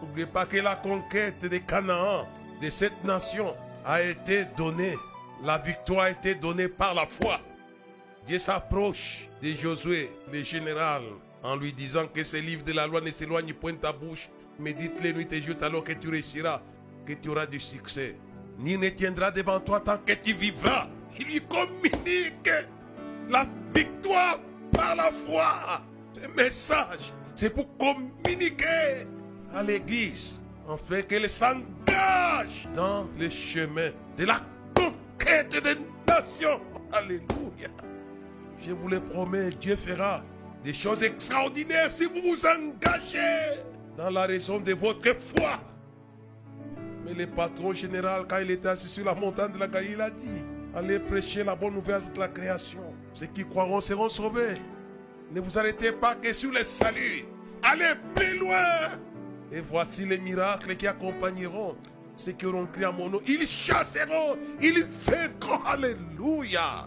N'oubliez 0.00 0.26
pas 0.26 0.46
que 0.46 0.58
la 0.58 0.76
conquête 0.76 1.46
de 1.46 1.58
Canaan, 1.58 2.28
de 2.60 2.68
cette 2.68 3.02
nation, 3.04 3.56
a 3.84 4.02
été 4.02 4.44
donnée. 4.56 4.96
La 5.44 5.58
victoire 5.58 6.02
a 6.02 6.10
été 6.10 6.34
donnée 6.34 6.68
par 6.68 6.94
la 6.94 7.06
foi. 7.06 7.40
Dieu 8.26 8.38
s'approche 8.38 9.28
de 9.42 9.52
Josué, 9.52 10.10
le 10.32 10.42
général, 10.44 11.02
en 11.42 11.56
lui 11.56 11.72
disant 11.72 12.06
que 12.06 12.22
ce 12.22 12.36
livre 12.36 12.62
de 12.62 12.72
la 12.72 12.86
loi 12.86 13.00
ne 13.00 13.10
s'éloigne 13.10 13.52
point 13.52 13.72
de 13.72 13.78
ta 13.78 13.92
bouche, 13.92 14.28
mais 14.60 14.72
dites-les 14.72 15.12
nuit 15.12 15.26
et 15.32 15.42
jour 15.42 15.56
alors 15.62 15.82
que 15.82 15.92
tu 15.92 16.08
réussiras, 16.08 16.62
que 17.04 17.14
tu 17.14 17.28
auras 17.28 17.46
du 17.46 17.58
succès. 17.58 18.16
Ni 18.58 18.78
ne 18.78 18.88
tiendra 18.90 19.30
devant 19.30 19.58
toi 19.58 19.80
tant 19.80 19.98
que 19.98 20.12
tu 20.12 20.32
vivras. 20.34 20.86
Il 21.18 21.26
lui 21.26 21.40
communique 21.40 22.50
la 23.28 23.46
victoire 23.74 24.38
par 24.70 24.94
la 24.94 25.10
foi. 25.10 25.82
Ce 26.12 26.28
message, 26.28 27.12
c'est 27.34 27.50
pour 27.50 27.66
communiquer 27.76 29.06
à 29.54 29.62
l'Église, 29.62 30.40
afin 30.72 31.02
qu'elle 31.02 31.28
s'engage 31.28 32.68
dans 32.74 33.08
le 33.18 33.28
chemin 33.28 33.90
de 34.16 34.24
la 34.24 34.40
conquête 34.74 35.62
des 35.62 35.76
nations. 36.06 36.60
Alléluia. 36.92 37.68
Je 38.60 38.72
vous 38.72 38.88
le 38.88 39.00
promets, 39.00 39.50
Dieu 39.50 39.76
fera 39.76 40.22
des 40.62 40.72
choses 40.72 41.02
extraordinaires 41.02 41.90
si 41.90 42.04
vous 42.04 42.20
vous 42.20 42.46
engagez 42.46 43.60
dans 43.96 44.10
la 44.10 44.22
raison 44.22 44.58
de 44.58 44.72
votre 44.72 45.14
foi. 45.36 45.60
Mais 47.04 47.14
le 47.14 47.26
patron 47.26 47.72
général, 47.72 48.26
quand 48.28 48.38
il 48.38 48.50
était 48.50 48.68
assis 48.68 48.88
sur 48.88 49.04
la 49.04 49.14
montagne 49.14 49.52
de 49.52 49.58
la 49.58 49.66
Galilée, 49.66 49.94
il 49.94 50.00
a 50.00 50.10
dit, 50.10 50.44
allez 50.74 51.00
prêcher 51.00 51.42
la 51.42 51.56
bonne 51.56 51.74
nouvelle 51.74 51.96
à 51.96 52.00
toute 52.00 52.18
la 52.18 52.28
création. 52.28 52.94
Ceux 53.14 53.26
qui 53.26 53.44
croiront 53.44 53.80
seront 53.80 54.08
sauvés. 54.08 54.54
Ne 55.32 55.40
vous 55.40 55.58
arrêtez 55.58 55.92
pas 55.92 56.14
que 56.14 56.32
sur 56.32 56.52
le 56.52 56.62
salut. 56.62 57.24
Allez 57.62 57.94
plus 58.14 58.38
loin. 58.38 58.56
Et 59.52 59.60
voici 59.60 60.06
les 60.06 60.18
miracles 60.18 60.76
qui 60.76 60.86
accompagneront 60.86 61.76
ceux 62.16 62.32
qui 62.32 62.46
auront 62.46 62.66
crié 62.66 62.86
à 62.86 62.92
mon 62.92 63.10
nom. 63.10 63.20
Ils 63.26 63.46
chasseront, 63.46 64.38
ils 64.60 64.84
vaincront. 65.02 65.62
Alléluia. 65.64 66.86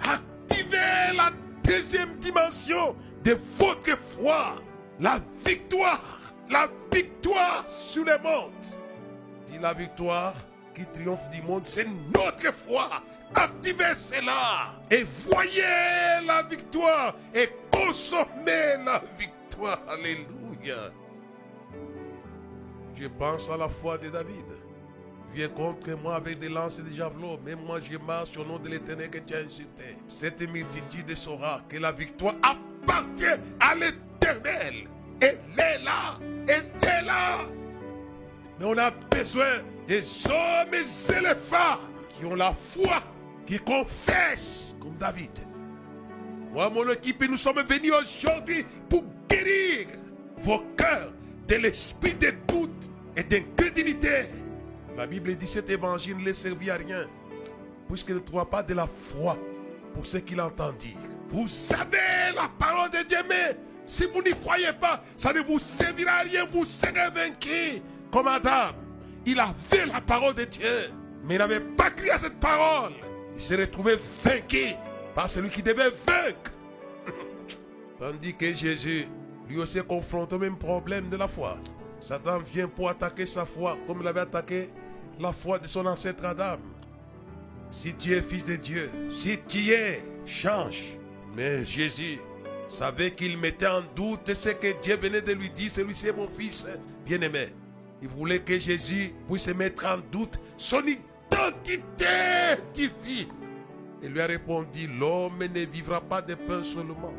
Activez 0.00 1.14
la 1.14 1.30
deuxième 1.62 2.16
dimension 2.16 2.96
de 3.22 3.36
votre 3.58 3.98
foi. 4.16 4.56
La 4.98 5.18
victoire. 5.44 6.00
La 6.50 6.68
victoire 6.92 7.64
sur 7.68 8.04
les 8.04 8.18
mondes. 8.18 8.52
Dit 9.46 9.58
la 9.60 9.74
victoire 9.74 10.34
qui 10.74 10.86
triomphe 10.86 11.28
du 11.30 11.42
monde, 11.42 11.62
c'est 11.64 11.86
notre 12.14 12.52
foi. 12.52 12.88
Activez 13.34 13.94
cela 13.94 14.74
et 14.90 15.04
voyez 15.28 16.26
la 16.26 16.42
victoire 16.42 17.16
et 17.34 17.48
consommez 17.70 18.76
la 18.84 19.02
victoire. 19.18 19.80
Alléluia. 19.88 20.92
Je 23.04 23.08
pense 23.10 23.50
à 23.50 23.58
la 23.58 23.68
foi 23.68 23.98
de 23.98 24.08
David. 24.08 24.46
Viens 25.34 25.48
contre 25.48 25.92
moi 26.02 26.16
avec 26.16 26.38
des 26.38 26.48
lances 26.48 26.78
et 26.78 26.82
des 26.82 26.94
javelots, 26.96 27.38
mais 27.44 27.54
moi 27.54 27.78
je 27.78 27.98
marche 27.98 28.34
au 28.38 28.46
nom 28.46 28.58
de 28.58 28.70
l'éternel 28.70 29.10
que 29.10 29.18
tu 29.18 29.34
as 29.34 29.40
insulté. 29.40 29.98
Cette 30.08 30.40
multitude 30.40 31.14
saura 31.14 31.60
que 31.68 31.76
la 31.76 31.92
victoire 31.92 32.34
appartient 32.42 33.38
à 33.60 33.74
l'éternel. 33.74 34.88
Elle 35.20 35.38
est 35.58 35.84
là, 35.84 36.18
elle 36.48 36.64
est 36.80 37.02
là. 37.04 37.40
Mais 38.58 38.64
on 38.64 38.78
a 38.78 38.90
besoin 38.90 39.60
des 39.86 40.02
hommes 40.26 40.72
et 40.72 41.12
éléphants 41.12 41.80
qui 42.08 42.24
ont 42.24 42.34
la 42.34 42.54
foi, 42.54 43.02
qui 43.44 43.58
confessent 43.58 44.76
comme 44.80 44.96
David. 44.96 45.40
Moi, 46.54 46.70
mon 46.70 46.88
équipe, 46.88 47.22
nous 47.28 47.36
sommes 47.36 47.62
venus 47.68 47.92
aujourd'hui 47.92 48.64
pour 48.88 49.04
guérir 49.28 49.88
vos 50.38 50.60
cœurs 50.74 51.12
de 51.46 51.56
l'esprit 51.56 52.14
de 52.14 52.30
doute 52.48 52.93
et 53.16 53.22
d'incrédulité. 53.22 54.26
La 54.96 55.06
Bible 55.06 55.34
dit 55.36 55.46
cet 55.46 55.70
évangile 55.70 56.18
ne 56.18 56.24
les 56.24 56.34
servit 56.34 56.70
à 56.70 56.76
rien, 56.76 57.06
puisqu'il 57.88 58.14
ne 58.14 58.20
trouve 58.20 58.44
pas 58.46 58.62
de 58.62 58.74
la 58.74 58.86
foi 58.86 59.36
pour 59.92 60.06
ce 60.06 60.18
qu'il 60.18 60.40
entend 60.40 60.72
dire. 60.72 60.96
Vous 61.28 61.48
savez 61.48 62.32
la 62.34 62.48
parole 62.58 62.90
de 62.90 63.06
Dieu, 63.08 63.18
mais 63.28 63.56
si 63.86 64.06
vous 64.06 64.22
n'y 64.22 64.32
croyez 64.32 64.72
pas, 64.80 65.02
ça 65.16 65.32
ne 65.32 65.40
vous 65.40 65.58
servira 65.58 66.12
à 66.12 66.22
rien, 66.22 66.44
vous 66.46 66.64
serez 66.64 67.10
vaincu. 67.12 67.80
Comme 68.10 68.28
Adam, 68.28 68.72
il 69.26 69.38
avait 69.40 69.86
la 69.86 70.00
parole 70.00 70.34
de 70.34 70.44
Dieu, 70.44 70.90
mais 71.24 71.34
il 71.34 71.38
n'avait 71.38 71.60
pas 71.60 71.90
crié 71.90 72.12
à 72.12 72.18
cette 72.18 72.38
parole. 72.38 72.92
Il 73.34 73.40
s'est 73.40 73.56
retrouvé 73.56 73.96
vaincu 74.22 74.74
par 75.14 75.28
celui 75.28 75.50
qui 75.50 75.62
devait 75.62 75.90
vaincre. 76.06 76.52
Tandis 77.98 78.34
que 78.34 78.54
Jésus, 78.54 79.06
lui 79.48 79.58
aussi, 79.58 79.80
confronte 79.82 80.32
au 80.32 80.38
même 80.38 80.56
problème 80.56 81.08
de 81.08 81.16
la 81.16 81.28
foi. 81.28 81.58
Satan 82.04 82.40
vient 82.40 82.68
pour 82.68 82.90
attaquer 82.90 83.24
sa 83.24 83.46
foi, 83.46 83.78
comme 83.86 84.02
il 84.02 84.06
avait 84.06 84.20
attaqué 84.20 84.68
la 85.18 85.32
foi 85.32 85.58
de 85.58 85.66
son 85.66 85.86
ancêtre 85.86 86.22
Adam. 86.26 86.58
Si 87.70 87.94
tu 87.94 88.12
es 88.12 88.20
fils 88.20 88.44
de 88.44 88.56
Dieu, 88.56 88.90
si 89.18 89.38
tu 89.48 89.70
es, 89.70 90.04
change. 90.26 90.98
Mais 91.34 91.64
Jésus 91.64 92.20
savait 92.68 93.12
qu'il 93.12 93.38
mettait 93.38 93.68
en 93.68 93.80
doute 93.96 94.34
ce 94.34 94.50
que 94.50 94.78
Dieu 94.82 94.98
venait 94.98 95.22
de 95.22 95.32
lui 95.32 95.48
dire, 95.48 95.70
celui-ci 95.72 96.08
est 96.08 96.12
mon 96.12 96.28
fils 96.28 96.66
bien-aimé. 97.06 97.54
Il 98.02 98.08
voulait 98.08 98.40
que 98.40 98.58
Jésus 98.58 99.14
puisse 99.26 99.48
mettre 99.48 99.86
en 99.86 99.96
doute 100.12 100.38
son 100.58 100.82
identité 100.86 102.04
divine. 102.74 103.28
Il 104.02 104.10
lui 104.10 104.20
a 104.20 104.26
répondu, 104.26 104.88
l'homme 104.88 105.38
ne 105.38 105.60
vivra 105.64 106.02
pas 106.02 106.20
de 106.20 106.34
pain 106.34 106.62
seulement, 106.62 107.14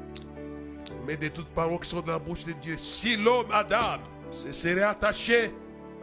mais 1.08 1.18
de 1.18 1.30
toutes 1.30 1.50
paroles 1.50 1.80
qui 1.80 1.90
sont 1.90 2.02
dans 2.02 2.12
la 2.12 2.20
bouche 2.20 2.46
de 2.46 2.54
Dieu. 2.54 2.78
Si 2.78 3.18
l'homme 3.18 3.48
Adam 3.52 3.98
se 4.36 4.52
serait 4.52 4.84
attaché 4.84 5.52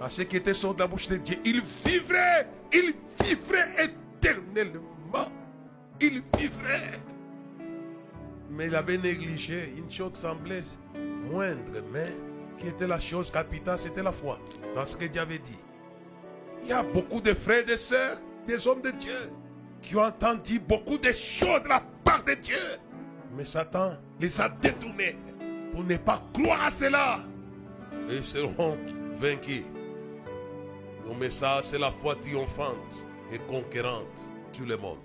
à 0.01 0.11
ce 0.11 0.23
qui 0.23 0.37
était 0.37 0.55
sur 0.55 0.77
la 0.77 0.87
bouche 0.87 1.09
de 1.09 1.17
Dieu, 1.17 1.37
il 1.45 1.62
vivrait, 1.85 2.49
il 2.73 2.95
vivrait 3.25 3.69
éternellement. 3.85 5.31
Il 6.01 6.23
vivrait. 6.37 7.01
Mais 8.51 8.67
il 8.67 8.75
avait 8.75 8.99
négligé 8.99 9.73
une 9.77 9.91
chose 9.91 10.12
semblait 10.15 10.62
moindre, 11.31 11.83
mais 11.93 12.12
qui 12.59 12.67
était 12.69 12.87
la 12.89 12.99
chose 12.99 13.31
capitale, 13.31 13.79
c'était 13.79 14.03
la 14.03 14.12
foi, 14.12 14.39
dans 14.75 14.85
ce 14.85 14.97
que 14.97 15.07
Dieu 15.07 15.21
avait 15.21 15.39
dit. 15.39 15.59
Il 16.62 16.69
y 16.69 16.73
a 16.73 16.83
beaucoup 16.83 17.21
de 17.21 17.35
frères 17.35 17.61
et 17.61 17.65
de 17.65 17.77
sœurs, 17.77 18.19
des 18.47 18.67
hommes 18.67 18.83
de 18.83 18.91
Dieu, 18.91 19.31
qui 19.81 19.97
ont 19.97 20.03
entendu 20.03 20.59
beaucoup 20.59 20.99
de 20.99 21.12
choses 21.12 21.62
de 21.62 21.69
la 21.69 21.83
part 22.05 22.25
de 22.25 22.35
Dieu. 22.35 22.57
Mais 23.37 23.45
Satan 23.45 23.97
les 24.21 24.41
a 24.41 24.49
détournés 24.49 25.17
pour 25.73 25.85
ne 25.85 25.97
pas 25.97 26.23
croire 26.33 26.65
à 26.65 26.71
cela. 26.71 27.21
Seront 28.21 28.76
vaincus. 29.19 29.62
Nos 31.07 31.14
message, 31.14 31.64
c'est 31.64 31.78
la 31.78 31.90
foi 31.90 32.14
triomphante 32.14 33.07
et 33.33 33.38
conquérante 33.38 34.07
sur 34.52 34.66
le 34.66 34.76
monde. 34.76 34.99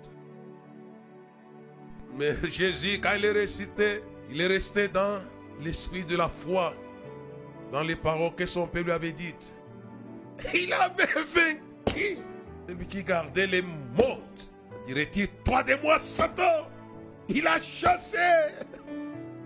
Mais 2.16 2.34
Jésus, 2.50 3.00
quand 3.00 3.14
il 3.16 3.24
est 3.24 3.32
récité, 3.32 4.02
il 4.30 4.40
est 4.40 4.46
resté 4.46 4.88
dans 4.88 5.20
l'esprit 5.60 6.04
de 6.04 6.16
la 6.16 6.28
foi, 6.28 6.74
dans 7.72 7.82
les 7.82 7.96
paroles 7.96 8.34
que 8.34 8.46
son 8.46 8.66
père 8.66 8.84
lui 8.84 8.92
avait 8.92 9.12
dites. 9.12 9.52
Il 10.54 10.72
avait 10.72 11.06
vaincu 11.06 12.18
Celui 12.66 12.86
qui 12.86 13.02
gardait 13.02 13.46
les 13.46 13.62
montes. 13.62 14.50
Dirait-il, 14.86 15.28
toi 15.44 15.62
de 15.62 15.74
moi, 15.82 15.98
Satan. 15.98 16.68
Il 17.28 17.46
a 17.46 17.60
chassé. 17.60 18.16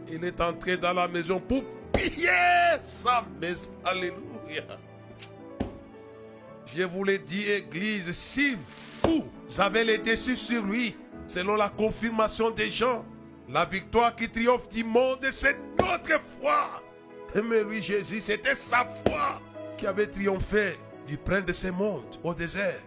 Il 0.09 0.25
est 0.25 0.41
entré 0.41 0.77
dans 0.77 0.93
la 0.93 1.09
maison 1.09 1.41
pour 1.41 1.65
sa 2.85 3.25
maison. 3.41 3.71
Alléluia. 3.85 4.63
Je 6.75 6.83
vous 6.85 7.05
l'ai 7.05 7.19
dit, 7.19 7.51
Église, 7.51 8.13
si 8.13 8.57
vous 9.03 9.25
avez 9.59 9.85
les 9.85 9.99
déçus 9.99 10.37
sur 10.37 10.65
lui, 10.65 10.97
selon 11.27 11.57
la 11.57 11.69
confirmation 11.69 12.51
des 12.51 12.71
gens, 12.71 13.05
la 13.49 13.65
victoire 13.65 14.15
qui 14.17 14.29
triomphe 14.29 14.69
du 14.69 14.83
monde, 14.85 15.27
c'est 15.31 15.57
notre 15.79 16.21
foi. 16.41 16.83
Mais 17.35 17.63
lui, 17.63 17.83
Jésus, 17.83 18.21
c'était 18.21 18.55
sa 18.55 18.87
foi 19.07 19.41
qui 19.77 19.87
avait 19.87 20.07
triomphé 20.07 20.73
du 21.07 21.19
prince 21.19 21.45
de 21.45 21.53
ce 21.53 21.69
monde 21.69 22.05
au 22.23 22.33
désert. 22.33 22.81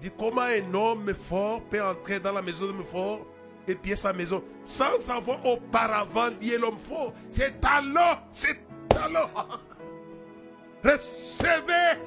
Dit 0.00 0.10
comment 0.16 0.42
un 0.42 0.74
homme 0.74 1.12
fort 1.14 1.62
peut 1.62 1.82
entrer 1.82 2.20
dans 2.20 2.32
la 2.32 2.42
maison 2.42 2.66
de 2.66 2.82
fort 2.82 3.26
et 3.70 3.74
piller 3.74 3.96
sa 3.96 4.12
maison 4.12 4.42
sans 4.64 5.10
avoir 5.10 5.44
auparavant 5.46 6.28
lié 6.40 6.58
l'homme 6.58 6.78
fort. 6.78 7.14
C'est 7.30 7.64
alors, 7.64 8.22
c'est 8.30 8.60
alors. 9.02 9.30
Recevez 10.84 12.00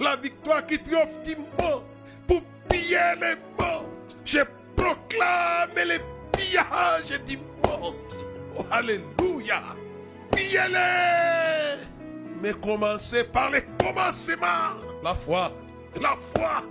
la 0.00 0.16
victoire 0.16 0.66
qui 0.66 0.78
triomphe 0.78 1.22
du 1.24 1.36
monde 1.36 1.84
pour 2.26 2.42
piller 2.68 3.14
les 3.20 3.36
mondes. 3.58 3.86
Je 4.24 4.40
proclame 4.76 5.70
les 5.76 6.00
pillages 6.32 7.24
du 7.24 7.38
monde. 7.64 7.94
Oh, 8.56 8.64
alléluia. 8.70 9.62
Pillez-les. 10.34 11.86
Mais 12.42 12.52
commencez 12.52 13.24
par 13.24 13.50
les 13.50 13.62
commencements. 13.82 14.76
La 15.02 15.14
foi. 15.14 15.52
La 16.00 16.16
foi. 16.34 16.62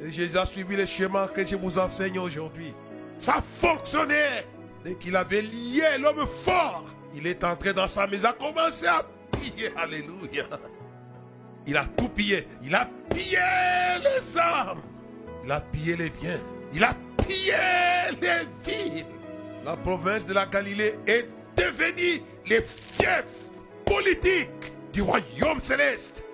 Et 0.00 0.10
Jésus 0.10 0.36
a 0.36 0.46
suivi 0.46 0.74
le 0.74 0.84
schéma 0.84 1.28
que 1.28 1.46
je 1.46 1.54
vous 1.54 1.78
enseigne 1.78 2.18
aujourd'hui. 2.18 2.74
Ça 3.18 3.42
fonctionnait. 3.42 4.46
Dès 4.84 4.94
qu'il 4.94 5.14
avait 5.14 5.42
lié 5.42 5.82
l'homme 6.00 6.26
fort, 6.26 6.84
il 7.14 7.26
est 7.26 7.44
entré 7.44 7.72
dans 7.72 7.86
sa 7.86 8.06
maison, 8.06 8.28
a 8.28 8.32
commencé 8.32 8.86
à 8.86 9.06
piller. 9.30 9.70
Alléluia. 9.76 10.44
Il 11.66 11.76
a 11.76 11.84
tout 11.84 12.08
pillé. 12.08 12.46
Il 12.62 12.74
a 12.74 12.88
pillé 13.10 13.38
les 14.02 14.38
âmes. 14.38 14.80
Il 15.44 15.50
a 15.50 15.60
pillé 15.60 15.96
les 15.96 16.10
biens. 16.10 16.40
Il 16.74 16.82
a 16.82 16.94
pillé 17.26 17.54
les 18.20 18.72
villes. 18.72 19.06
La 19.64 19.76
province 19.76 20.26
de 20.26 20.32
la 20.34 20.46
Galilée 20.46 20.94
est 21.06 21.28
devenue 21.56 22.22
les 22.46 22.62
fiefs 22.62 23.58
politiques 23.84 24.72
du 24.92 25.02
royaume 25.02 25.60
céleste. 25.60 26.24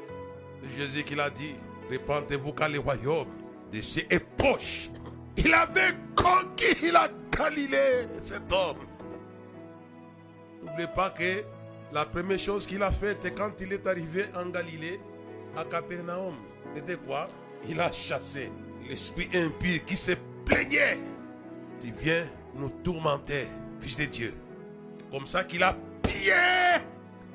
Jésus 0.77 1.05
qui 1.05 1.15
l'a 1.15 1.31
dit, 1.31 1.55
répandez-vous 1.91 2.53
car 2.53 2.69
le 2.69 2.79
royaume 2.79 3.27
de 3.73 3.79
est 3.79 4.25
proche. 4.37 4.91
Il 5.39 5.55
avait 5.55 5.95
conquis 6.17 6.91
la 6.91 7.09
Galilée, 7.31 8.09
cet 8.25 8.53
homme. 8.53 8.79
N'oubliez 10.65 10.89
pas 10.89 11.11
que 11.11 11.45
la 11.93 12.05
première 12.05 12.41
chose 12.41 12.67
qu'il 12.67 12.83
a 12.83 12.91
faite 12.91 13.33
quand 13.37 13.53
il 13.61 13.73
est 13.73 13.87
arrivé 13.87 14.25
en 14.35 14.47
Galilée, 14.47 14.99
à 15.57 15.65
Capernaum, 15.65 16.35
c'était 16.75 16.97
quoi? 16.97 17.27
Il 17.69 17.81
a 17.81 17.93
chassé 17.93 18.51
l'esprit 18.89 19.29
impur 19.33 19.85
qui 19.87 19.97
se 19.97 20.13
plaignait. 20.45 20.99
Tu 21.81 21.93
viens 22.01 22.25
nous 22.57 22.71
tourmenter, 22.83 23.47
fils 23.79 23.97
de 23.97 24.05
Dieu. 24.07 24.35
Comme 25.13 25.29
ça 25.29 25.45
qu'il 25.45 25.63
a 25.63 25.77
pillé 26.03 26.33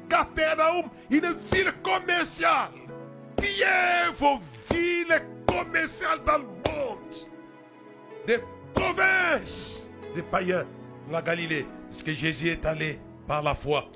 Capernaum, 0.09 0.89
une 1.09 1.33
ville 1.51 1.73
commerciale. 1.81 2.71
Pillez 3.37 4.11
vos 4.19 4.39
villes 4.69 5.21
commerciales 5.47 6.21
dans 6.25 6.39
le 6.39 6.43
monde. 6.43 6.72
Des 10.15 10.21
païens 10.21 10.65
la 11.11 11.21
Galilée. 11.21 11.65
Puisque 11.91 12.19
Jésus 12.19 12.49
est 12.49 12.65
allé 12.65 12.99
par 13.27 13.41
la 13.43 13.55
foi 13.55 13.89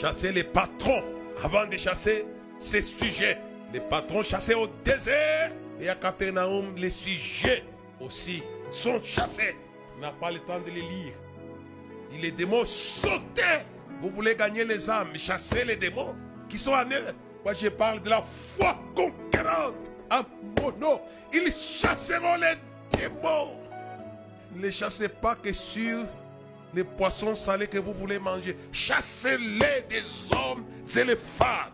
chasser 0.00 0.32
les 0.32 0.44
patrons 0.44 1.02
avant 1.42 1.66
de 1.66 1.76
chasser 1.76 2.26
ses 2.58 2.82
sujets. 2.82 3.38
Les 3.72 3.80
patrons 3.80 4.22
chassés 4.22 4.54
au 4.54 4.68
désert 4.84 5.52
et 5.80 5.88
à 5.88 5.94
Capernaum, 5.94 6.74
les 6.76 6.90
sujets 6.90 7.64
aussi 8.00 8.42
sont 8.70 9.00
chassés. 9.02 9.56
N'a 10.00 10.12
pas 10.12 10.30
le 10.30 10.38
temps 10.40 10.60
de 10.60 10.70
les 10.70 10.82
lire. 10.82 11.12
Et 12.14 12.18
les 12.18 12.30
démons 12.30 12.64
sautaient. 12.64 13.64
Vous 14.00 14.10
voulez 14.10 14.34
gagner 14.34 14.64
les 14.64 14.88
âmes, 14.90 15.14
chasser 15.14 15.64
les 15.64 15.76
démons 15.76 16.14
qui 16.48 16.58
sont 16.58 16.72
en 16.72 16.84
eux. 16.84 17.14
Moi, 17.44 17.54
je 17.54 17.68
parle 17.68 18.00
de 18.02 18.10
la 18.10 18.22
foi 18.22 18.78
conquérante. 18.94 19.74
En 20.10 20.22
mon 20.60 20.72
nom, 20.78 21.00
ils 21.32 21.50
chasseront 21.52 22.36
les 22.36 22.54
démons. 22.96 23.58
Ne 24.54 24.62
les 24.62 24.72
chassez 24.72 25.08
pas 25.08 25.34
que 25.34 25.52
sur 25.52 26.06
les 26.74 26.84
poissons 26.84 27.34
salés 27.34 27.66
que 27.66 27.78
vous 27.78 27.92
voulez 27.94 28.18
manger. 28.18 28.56
Chassez-les 28.72 29.82
des 29.88 30.02
hommes 30.34 30.64
et 30.96 31.04
les 31.04 31.16
femmes. 31.16 31.72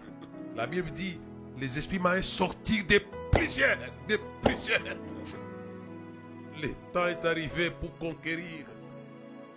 La 0.54 0.66
Bible 0.66 0.90
dit, 0.90 1.18
les 1.58 1.78
esprits 1.78 1.98
m'ont 1.98 2.20
sortir 2.22 2.84
des 2.84 3.00
plusieurs, 3.30 3.76
des 4.06 4.18
plusieurs. 4.42 4.80
Le 6.60 6.68
temps 6.92 7.06
est 7.06 7.24
arrivé 7.24 7.70
pour 7.70 7.96
conquérir. 7.98 8.66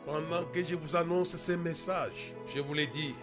Pendant 0.06 0.46
que 0.46 0.64
je 0.64 0.76
vous 0.76 0.96
annonce 0.96 1.36
ces 1.36 1.58
messages, 1.58 2.34
je 2.54 2.62
vous 2.62 2.74
l'ai 2.74 2.88
dit, 2.88 3.14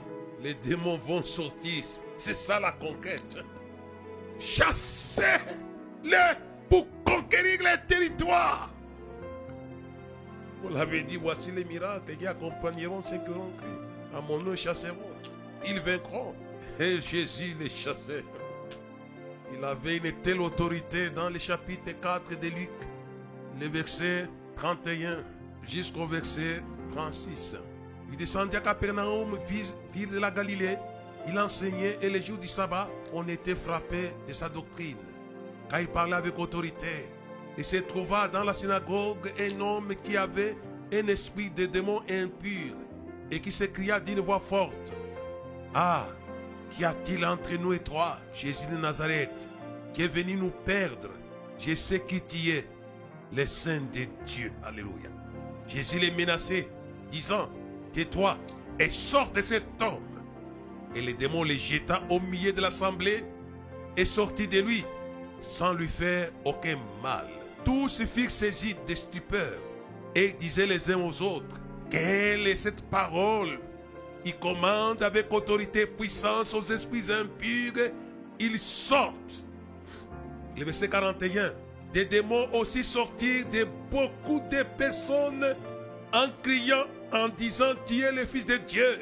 les 0.42 0.54
démons 0.54 0.98
vont 0.98 1.24
sortir. 1.24 1.84
C'est 2.16 2.34
ça 2.34 2.58
la 2.60 2.72
conquête. 2.72 3.38
Chassez-les 4.38 6.10
pour 6.72 6.86
conquérir 7.04 7.60
les 7.60 7.86
territoires. 7.86 8.70
Vous 10.62 10.70
l'avez 10.70 11.02
dit, 11.02 11.18
voici 11.18 11.50
les 11.50 11.66
miracles 11.66 12.16
qui 12.16 12.26
accompagneront 12.26 13.02
ceux 13.02 13.18
qui 13.18 13.28
auront 13.28 13.52
cru. 13.58 13.68
À 14.16 14.22
mon 14.22 14.38
nom, 14.38 14.56
chasseront. 14.56 14.96
Ils 15.66 15.78
vaincront. 15.80 16.34
Et 16.80 16.98
Jésus 17.02 17.54
les 17.60 17.68
chassait. 17.68 18.24
Il 19.54 19.62
avait 19.62 19.98
une 19.98 20.12
telle 20.22 20.40
autorité 20.40 21.10
dans 21.10 21.28
le 21.28 21.38
chapitre 21.38 21.92
4 22.00 22.40
de 22.40 22.48
Luc, 22.48 22.70
le 23.60 23.68
verset 23.68 24.30
31 24.56 25.18
jusqu'au 25.68 26.06
verset 26.06 26.62
36. 26.94 27.56
Il 28.10 28.16
descendit 28.16 28.56
à 28.56 28.60
Capernaum, 28.60 29.38
ville 29.92 30.08
de 30.08 30.18
la 30.18 30.30
Galilée. 30.30 30.78
Il 31.28 31.38
enseignait 31.38 31.98
et 32.00 32.08
les 32.08 32.22
jours 32.22 32.38
du 32.38 32.48
sabbat, 32.48 32.88
on 33.12 33.28
était 33.28 33.54
frappé 33.54 34.10
de 34.26 34.32
sa 34.32 34.48
doctrine. 34.48 34.96
Il 35.80 35.88
parlait 35.88 36.16
avec 36.16 36.38
autorité. 36.38 37.08
Il 37.56 37.64
se 37.64 37.76
trouva 37.76 38.28
dans 38.28 38.44
la 38.44 38.54
synagogue 38.54 39.32
un 39.38 39.60
homme 39.60 39.94
qui 40.04 40.16
avait 40.16 40.56
un 40.92 41.06
esprit 41.08 41.50
de 41.50 41.66
démon 41.66 42.00
impur 42.10 42.74
et 43.30 43.40
qui 43.40 43.50
s'écria 43.50 43.98
d'une 44.00 44.20
voix 44.20 44.40
forte. 44.40 44.92
Ah, 45.74 46.06
Qu'y 46.72 46.86
a-t-il 46.86 47.24
entre 47.26 47.52
nous 47.60 47.74
et 47.74 47.80
toi, 47.80 48.18
Jésus 48.32 48.66
de 48.66 48.78
Nazareth, 48.78 49.48
qui 49.92 50.02
est 50.02 50.08
venu 50.08 50.36
nous 50.36 50.52
perdre? 50.64 51.10
Je 51.58 51.74
sais 51.74 52.00
qui 52.00 52.20
tu 52.22 52.50
es, 52.50 52.66
le 53.34 53.46
Saint 53.46 53.82
de 53.92 54.06
Dieu. 54.24 54.52
Alléluia. 54.64 55.10
Jésus 55.68 55.98
les 55.98 56.10
menaçait, 56.10 56.68
disant, 57.10 57.50
tais-toi 57.92 58.38
et 58.78 58.90
sors 58.90 59.30
de 59.32 59.42
cet 59.42 59.64
homme. 59.82 60.24
Et 60.94 61.02
le 61.02 61.12
démon 61.12 61.42
les 61.42 61.56
jeta 61.58 62.02
au 62.08 62.20
milieu 62.20 62.52
de 62.52 62.60
l'assemblée 62.62 63.22
et 63.96 64.06
sortit 64.06 64.48
de 64.48 64.60
lui 64.60 64.84
sans 65.42 65.74
lui 65.74 65.88
faire 65.88 66.30
aucun 66.44 66.78
mal. 67.02 67.28
Tous 67.64 68.02
firent 68.04 68.30
saisis 68.30 68.76
de 68.88 68.94
stupeur 68.94 69.58
et 70.14 70.28
disaient 70.28 70.66
les 70.66 70.90
uns 70.90 71.00
aux 71.00 71.22
autres, 71.22 71.60
quelle 71.90 72.46
est 72.46 72.56
cette 72.56 72.82
parole? 72.82 73.60
Il 74.24 74.38
commande 74.38 75.02
avec 75.02 75.32
autorité 75.32 75.82
et 75.82 75.86
puissance 75.86 76.54
aux 76.54 76.64
esprits 76.64 77.12
impurs. 77.12 77.90
Ils 78.38 78.58
sortent. 78.58 79.44
Le 80.56 80.64
verset 80.64 80.88
41. 80.88 81.52
Des 81.92 82.06
démons 82.06 82.48
aussi 82.54 82.82
sortirent 82.82 83.48
de 83.50 83.66
beaucoup 83.90 84.40
de 84.50 84.62
personnes 84.78 85.54
en 86.12 86.28
criant, 86.42 86.84
en 87.12 87.28
disant 87.28 87.74
Tu 87.86 88.02
es 88.02 88.12
le 88.12 88.24
Fils 88.24 88.46
de 88.46 88.56
Dieu. 88.56 89.00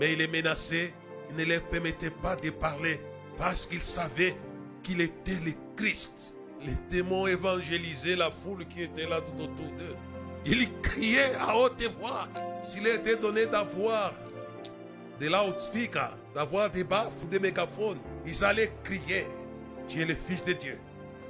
Mais 0.00 0.14
il 0.14 0.18
les 0.18 0.26
menaçait, 0.26 0.92
il 1.30 1.36
ne 1.36 1.44
leur 1.44 1.62
permettait 1.62 2.10
pas 2.10 2.34
de 2.34 2.50
parler 2.50 3.00
parce 3.38 3.66
qu'ils 3.66 3.82
savaient 3.82 4.36
qu'il 4.84 5.00
était 5.00 5.40
le 5.44 5.52
Christ. 5.76 6.34
Les 6.64 6.76
démons 6.88 7.26
évangélisaient 7.26 8.16
la 8.16 8.30
foule 8.30 8.66
qui 8.68 8.82
était 8.82 9.08
là 9.08 9.20
tout 9.20 9.42
autour 9.42 9.66
d'eux. 9.76 9.96
Il 10.46 10.70
criait 10.80 11.34
à 11.40 11.56
haute 11.56 11.82
voix. 11.98 12.28
S'il 12.62 12.86
était 12.86 13.16
donné 13.16 13.46
d'avoir 13.46 14.12
de 15.18 15.26
loudspeakers, 15.28 16.16
d'avoir 16.34 16.70
des 16.70 16.84
baffes, 16.84 17.26
des 17.30 17.38
mégaphones, 17.38 17.98
ils 18.26 18.44
allaient 18.44 18.72
crier 18.82 19.26
Tu 19.88 20.02
es 20.02 20.04
le 20.04 20.14
Fils 20.14 20.44
de 20.44 20.52
Dieu. 20.52 20.78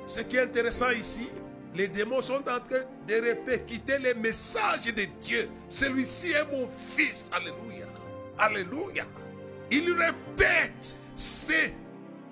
Ce 0.07 0.21
qui 0.21 0.37
est 0.37 0.43
intéressant 0.43 0.91
ici, 0.91 1.29
les 1.75 1.89
démons 1.89 2.23
sont 2.23 2.35
en 2.35 2.61
train 2.61 2.85
de 3.07 3.15
répéter 3.15 3.99
les 3.99 4.15
messages 4.15 4.93
de 4.95 5.05
Dieu. 5.21 5.49
Celui-ci 5.69 6.33
est 6.33 6.51
mon 6.53 6.69
fils. 6.97 7.25
Alléluia. 7.33 7.87
Alléluia. 8.39 9.05
Ils 9.71 9.93
répètent 9.93 10.97
ces 11.17 11.75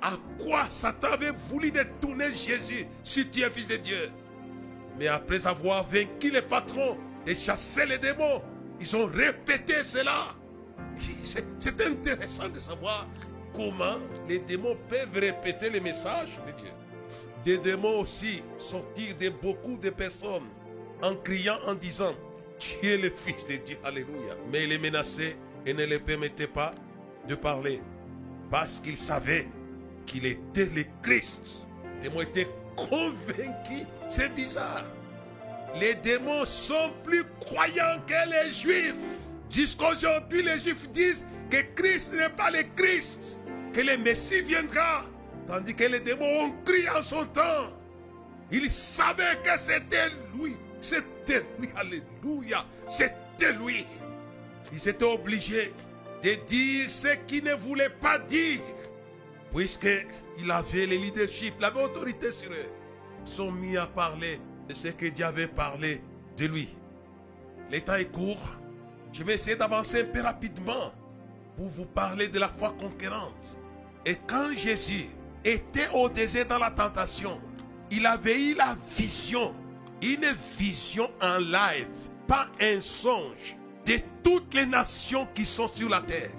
à 0.03 0.19
quoi 0.39 0.69
Satan 0.69 1.13
avait 1.13 1.33
voulu 1.49 1.71
détourner 1.71 2.35
Jésus 2.35 2.87
si 3.03 3.29
tu 3.29 3.41
es 3.41 3.51
fils 3.51 3.69
de 3.69 3.77
Dieu? 3.77 4.11
Mais 4.99 5.07
après 5.07 5.47
avoir 5.47 5.85
vaincu 5.85 6.31
les 6.31 6.43
patrons 6.43 6.99
et 7.27 7.35
chassé 7.35 7.87
les 7.87 7.99
démons, 7.99 8.43
ils 8.81 8.97
ont 8.97 9.07
répété 9.07 9.83
cela. 9.83 10.35
C'est 11.59 11.81
intéressant 11.81 12.49
de 12.49 12.59
savoir 12.59 13.07
comment 13.55 13.99
les 14.29 14.41
démons 14.41 14.77
peuvent 14.89 15.15
répéter 15.15 15.71
les 15.71 15.81
messages 15.81 16.41
de 16.47 16.53
Dieu. 16.53 16.71
Des 17.45 17.59
démons 17.59 18.01
aussi 18.01 18.43
sortir 18.59 19.17
de 19.19 19.31
beaucoup 19.31 19.77
de 19.77 19.91
personnes 19.91 20.49
en 21.03 21.15
criant, 21.15 21.59
en 21.67 21.75
disant, 21.75 22.15
tu 22.59 22.87
es 22.87 22.97
le 22.97 23.11
Fils 23.11 23.47
de 23.47 23.57
Dieu, 23.65 23.77
alléluia. 23.85 24.37
Mais 24.51 24.65
il 24.65 24.71
les 24.71 24.79
menaçait 24.79 25.37
et 25.65 25.75
ne 25.75 25.85
les 25.85 25.99
permettait 25.99 26.47
pas 26.47 26.73
de 27.29 27.35
parler 27.35 27.81
parce 28.51 28.81
qu'il 28.81 28.99
savait 28.99 29.49
qu'il 30.07 30.27
était 30.27 30.69
le 30.75 30.85
Christ. 31.03 31.63
Les 32.03 32.09
démons 32.09 32.23
étaient 32.23 32.49
convaincus. 32.77 33.87
C'est 34.11 34.35
bizarre. 34.35 34.85
Les 35.81 35.95
démons 35.95 36.45
sont 36.45 36.91
plus 37.03 37.25
croyants 37.41 38.01
que 38.07 38.31
les 38.31 38.53
Juifs. 38.53 38.95
Jusqu'aujourd'hui, 39.51 40.43
les 40.43 40.59
Juifs 40.59 40.91
disent 40.91 41.27
que 41.51 41.59
Christ 41.75 42.15
n'est 42.15 42.31
pas 42.31 42.51
le 42.51 42.63
Christ, 42.75 43.39
que 43.73 43.81
le 43.81 43.99
Messie 43.99 44.43
viendra. 44.43 45.05
Tandis 45.47 45.75
que 45.75 45.85
les 45.85 46.01
démons 46.01 46.45
ont 46.47 46.53
crié 46.65 46.89
en 46.91 47.03
son 47.03 47.25
temps. 47.27 47.73
Ils 48.51 48.71
savaient 48.71 49.39
que 49.43 49.59
c'était 49.59 50.09
lui. 50.35 50.57
C'était 50.81 51.45
lui. 51.59 51.69
Alléluia. 51.77 52.65
C'était 52.89 53.53
lui. 53.53 53.87
Ils 54.73 54.89
étaient 54.89 55.05
obligés 55.05 55.73
de 56.23 56.35
dire 56.47 56.91
ce 56.91 57.09
qu'ils 57.27 57.45
ne 57.45 57.55
voulaient 57.55 57.91
pas 57.91 58.19
dire. 58.19 58.61
Puisqu'il 59.55 60.51
avait 60.51 60.87
le 60.87 60.97
leadership, 60.97 61.55
il 61.61 61.81
autorité 61.81 62.33
sur 62.33 62.51
eux. 62.51 62.71
Ils 63.25 63.31
sont 63.31 63.53
mis 63.53 63.77
à 63.77 63.87
parler 63.87 64.41
de 64.69 64.75
ce 64.75 64.89
que 64.89 65.07
Dieu 65.07 65.25
avait 65.25 65.47
parlé 65.47 66.03
de 66.37 66.47
lui. 66.47 66.69
Le 67.71 67.81
temps 67.81 67.95
est 67.95 68.11
court. 68.11 68.57
Je 69.13 69.23
vais 69.23 69.35
essayer 69.35 69.57
d'avancer 69.57 70.03
un 70.03 70.05
peu 70.07 70.23
rapidement 70.23 70.93
pour 71.57 71.69
vous 71.69 71.85
parler 71.85 72.29
de 72.29 72.39
la 72.39 72.49
foi 72.49 72.75
conquérante. 72.79 73.59
Et 74.07 74.17
quand 74.27 74.53
Jésus 74.55 75.07
était 75.45 75.89
au 75.93 76.09
désert 76.09 76.47
dans 76.47 76.59
la 76.59 76.71
tentation, 76.71 77.41
il 77.91 78.07
avait 78.07 78.41
eu 78.41 78.55
la 78.55 78.77
vision, 78.97 79.55
une 80.01 80.27
vision 80.59 81.11
en 81.21 81.39
live, 81.39 81.89
pas 82.27 82.49
un 82.61 82.81
songe, 82.81 83.57
de 83.85 83.99
toutes 84.23 84.55
les 84.55 84.67
nations 84.67 85.29
qui 85.35 85.45
sont 85.45 85.69
sur 85.69 85.89
la 85.89 86.01
terre. 86.01 86.31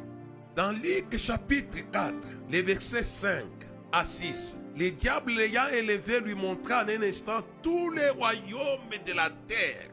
Dans 0.55 0.71
Luc 0.71 1.15
chapitre 1.17 1.77
4, 1.91 2.13
les 2.49 2.61
versets 2.61 3.03
5 3.03 3.45
à 3.91 4.05
6, 4.05 4.59
le 4.77 4.91
diable 4.91 5.31
l'ayant 5.33 5.67
élevé 5.67 6.19
lui 6.19 6.35
montra 6.35 6.83
en 6.83 6.89
un 6.89 7.03
instant 7.03 7.41
tous 7.61 7.91
les 7.91 8.09
royaumes 8.09 8.89
de 9.05 9.13
la 9.13 9.29
terre. 9.47 9.89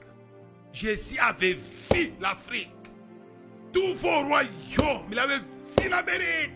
Jésus 0.73 1.19
avait 1.19 1.55
vu 1.55 2.13
l'Afrique, 2.21 2.71
tous 3.73 3.95
vos 3.95 4.21
royaumes, 4.27 5.07
il 5.11 5.19
avait 5.19 5.39
vu 5.39 5.89
l'Amérique, 5.89 6.53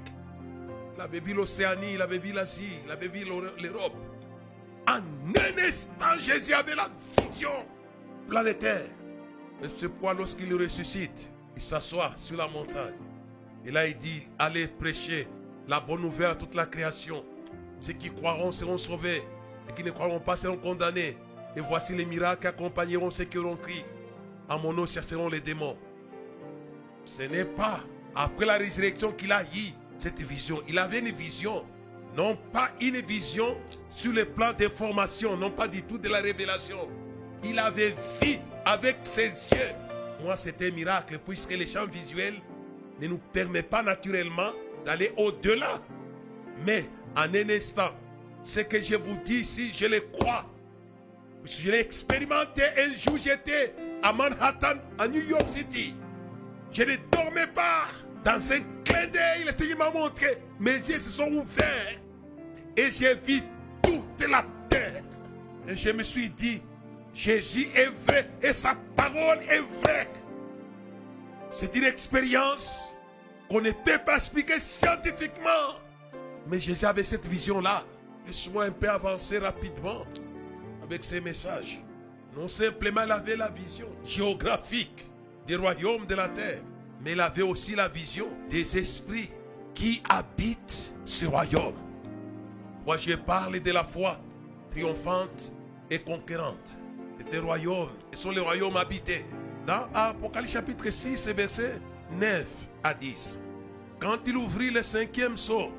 il 0.94 1.00
avait 1.00 1.20
vu 1.20 1.35
l'Océanie, 1.35 1.94
il 1.94 2.02
avait 2.02 2.18
vu 2.18 2.33
l'Asie, 2.33 2.78
il 2.85 2.90
avait 2.90 3.09
vu 3.09 3.24
l'Europe. 3.61 3.94
En 4.88 4.98
un 4.98 5.59
instant, 5.59 6.20
Jésus 6.20 6.52
avait 6.52 6.74
la 6.74 6.88
vision 7.18 7.50
planétaire. 8.28 8.88
Et 9.62 9.66
ce 9.78 9.87
point, 9.87 10.14
lorsqu'il 10.14 10.52
ressuscite, 10.54 11.30
il 11.57 11.62
s'assoit 11.62 12.12
sur 12.16 12.37
la 12.37 12.46
montagne. 12.48 12.94
Et 13.64 13.70
là, 13.70 13.87
il 13.87 13.96
dit, 13.96 14.26
allez 14.38 14.68
prêcher 14.68 15.26
la 15.68 15.81
bonne 15.81 16.03
nouvelle 16.03 16.31
à 16.31 16.35
toute 16.35 16.55
la 16.55 16.66
création. 16.66 17.24
Ceux 17.81 17.92
qui 17.94 18.11
croiront 18.11 18.53
seront 18.53 18.79
sauvés, 18.79 19.22
et 19.68 19.72
qui 19.74 19.83
ne 19.83 19.90
croiront 19.90 20.20
pas 20.20 20.37
seront 20.37 20.57
condamnés. 20.57 21.16
Et 21.57 21.61
voici 21.61 21.94
les 21.94 22.05
miracles 22.05 22.40
qui 22.42 22.46
accompagneront 22.48 23.11
ceux 23.11 23.24
qui 23.24 23.38
auront 23.38 23.57
crié. 23.57 23.85
À 24.48 24.59
mon 24.59 24.72
nom 24.72 24.87
chasseront 24.87 25.29
les 25.29 25.40
démons. 25.40 25.79
Ce 27.05 27.22
n'est 27.22 27.44
pas 27.44 27.81
après 28.14 28.46
la 28.46 28.55
résurrection 28.55 29.12
qu'il 29.12 29.33
a 29.33 29.42
eu 29.42 29.72
cette 29.98 30.20
vision. 30.20 30.61
Il 30.68 30.79
avait 30.79 31.00
une 31.00 31.11
vision, 31.11 31.64
non 32.16 32.37
pas 32.53 32.70
une 32.81 32.96
vision 32.96 33.57
sur 33.88 34.12
le 34.12 34.24
plan 34.24 34.53
des 34.53 34.68
formations, 34.68 35.37
non 35.37 35.50
pas 35.50 35.68
du 35.68 35.83
tout 35.83 35.98
de 35.98 36.09
la 36.09 36.20
révélation. 36.20 36.88
Il 37.42 37.59
avait 37.59 37.94
vu 38.20 38.38
avec 38.64 38.98
ses 39.05 39.29
yeux. 39.29 39.74
Moi, 40.22 40.37
c'était 40.37 40.68
un 40.68 40.74
miracle, 40.74 41.18
puisque 41.18 41.50
les 41.50 41.66
champs 41.66 41.87
visuels 41.87 42.40
ne 43.00 43.09
nous 43.09 43.18
permettent 43.18 43.68
pas 43.68 43.83
naturellement 43.83 44.53
d'aller 44.85 45.12
au-delà. 45.16 45.81
Mais 46.66 46.85
en 47.16 47.33
un 47.35 47.49
instant, 47.51 47.90
ce 48.42 48.61
que 48.61 48.81
je 48.81 48.97
vous 48.97 49.16
dis 49.25 49.40
ici, 49.40 49.73
je 49.75 49.87
le 49.87 50.01
crois. 50.01 50.44
Je 51.44 51.70
l'ai 51.70 51.81
expérimenté 51.81 52.62
un 52.79 52.94
jour, 52.94 53.18
j'étais 53.18 53.75
à 54.03 54.12
Manhattan, 54.12 54.79
à 54.99 55.09
New 55.09 55.23
York 55.23 55.49
City. 55.51 55.94
Je 56.73 56.83
ne 56.83 56.97
dormais 57.11 57.47
pas. 57.47 57.87
Dans 58.25 58.53
un 58.53 58.61
clin 58.85 59.07
d'œil, 59.07 59.44
le 59.47 59.57
Seigneur 59.57 59.79
m'a 59.79 59.90
montré. 59.90 60.38
Mes 60.59 60.77
yeux 60.77 60.99
se 60.99 61.11
sont 61.11 61.31
ouverts. 61.31 62.01
Et 62.77 62.90
j'ai 62.90 63.14
vu 63.14 63.42
toute 63.83 64.29
la 64.29 64.44
terre. 64.68 65.03
Et 65.68 65.77
je 65.77 65.90
me 65.90 66.03
suis 66.03 66.31
dit, 66.31 66.62
Jésus 67.12 67.68
est 67.75 67.90
vrai 68.07 68.29
et 68.42 68.55
sa 68.55 68.75
parole 68.97 69.38
est 69.49 69.62
vraie. 69.83 70.09
C'est 71.51 71.77
une 71.77 71.85
expérience 71.85 72.93
qu'on 73.55 73.61
ne 73.61 73.71
pas 73.71 74.17
expliquer 74.17 74.59
scientifiquement. 74.59 75.79
Mais 76.49 76.59
Jésus 76.59 76.87
avait 76.87 77.05
cette 77.05 77.29
vision-là. 77.29 77.85
Laisse-moi 78.27 78.64
un 78.64 78.73
peu 78.73 78.90
avancer 78.90 79.38
rapidement 79.38 80.03
avec 80.83 81.05
ces 81.05 81.21
messages. 81.21 81.81
Non 82.37 82.49
simplement 82.49 83.03
il 83.07 83.12
avait 83.12 83.37
la 83.37 83.51
vision 83.51 83.87
géographique 84.05 85.09
des 85.47 85.55
royaumes 85.55 86.05
de 86.05 86.17
la 86.17 86.29
terre, 86.29 86.62
mais 87.01 87.12
il 87.12 87.21
avait 87.21 87.43
aussi 87.43 87.77
la 87.77 87.87
vision 87.87 88.27
des 88.51 88.77
esprits 88.77 89.31
qui 89.73 90.03
habitent 90.09 90.93
ce 91.05 91.27
royaume. 91.27 91.77
Moi, 92.85 92.97
je 92.97 93.14
parle 93.14 93.61
de 93.61 93.71
la 93.71 93.85
foi 93.85 94.19
triomphante 94.73 95.53
et 95.90 96.01
conquérante. 96.01 96.77
C'est 97.21 97.38
un 97.38 97.43
royaume. 97.43 97.90
Ce 98.12 98.19
sont 98.19 98.31
les 98.33 98.40
royaumes 98.40 98.77
habités. 98.77 99.25
Dans 99.64 99.87
Apocalypse 99.95 100.51
chapitre 100.51 100.90
6, 100.90 101.29
verset 101.29 101.81
9 102.11 102.47
à 102.83 102.95
10. 102.95 103.38
Quand 104.00 104.18
il 104.26 104.37
ouvrit 104.37 104.70
le 104.70 104.83
cinquième 104.83 105.37
sceau, 105.37 105.70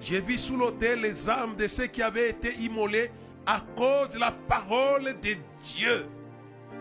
j'ai 0.00 0.20
vu 0.20 0.38
sous 0.38 0.56
l'autel 0.56 1.00
les 1.00 1.28
âmes 1.28 1.56
de 1.56 1.66
ceux 1.66 1.86
qui 1.86 2.02
avaient 2.02 2.30
été 2.30 2.54
immolés 2.60 3.10
à 3.46 3.62
cause 3.76 4.10
de 4.10 4.18
la 4.18 4.32
parole 4.32 5.04
de 5.04 5.36
Dieu, 5.62 6.06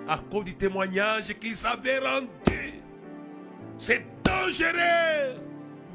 à 0.07 0.17
cause 0.17 0.45
du 0.45 0.55
témoignage 0.55 1.33
qu'ils 1.39 1.65
avaient 1.65 1.99
rendu. 1.99 2.73
C'est 3.77 4.05
dangereux. 4.23 5.41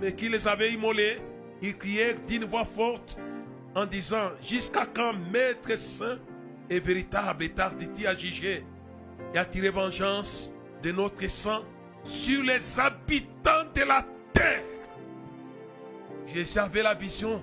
Mais 0.00 0.14
qui 0.14 0.28
les 0.28 0.46
avait 0.48 0.72
immolés, 0.72 1.18
ils 1.60 1.76
crièrent 1.76 2.20
d'une 2.26 2.44
voix 2.44 2.64
forte 2.64 3.18
en 3.74 3.86
disant, 3.86 4.30
jusqu'à 4.42 4.86
quand 4.86 5.12
Maître 5.32 5.78
Saint 5.78 6.18
et 6.68 6.80
véritable 6.80 7.44
est 7.44 7.92
dit 7.92 8.06
à 8.06 8.16
juger 8.16 8.64
et 9.34 9.38
à 9.38 9.44
tirer 9.44 9.70
vengeance 9.70 10.50
de 10.82 10.90
notre 10.92 11.28
sang 11.28 11.62
sur 12.04 12.42
les 12.42 12.80
habitants 12.80 13.64
de 13.74 13.82
la 13.82 14.04
terre? 14.32 14.62
Avait 16.56 16.82
la 16.82 16.94
vision 16.94 17.42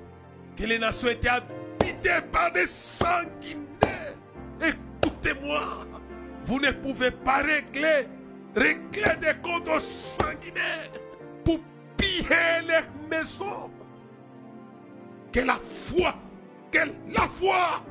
que 0.55 0.63
les 0.63 0.79
nations 0.79 1.09
étaient 1.09 1.27
habitées 1.27 2.21
par 2.31 2.51
des 2.53 2.65
sanguinaires. 2.65 4.15
Écoutez-moi, 4.61 5.85
vous 6.45 6.59
ne 6.59 6.71
pouvez 6.71 7.11
pas 7.11 7.37
régler, 7.37 8.07
régler 8.55 9.15
des 9.19 9.33
comptes 9.41 9.79
sanguinaires 9.81 10.91
pour 11.43 11.59
piller 11.97 12.61
les 12.65 13.09
maisons. 13.09 13.69
Que 15.33 15.41
la 15.41 15.57
foi, 15.57 16.15
que 16.71 16.79
la 17.11 17.27
foi. 17.27 17.83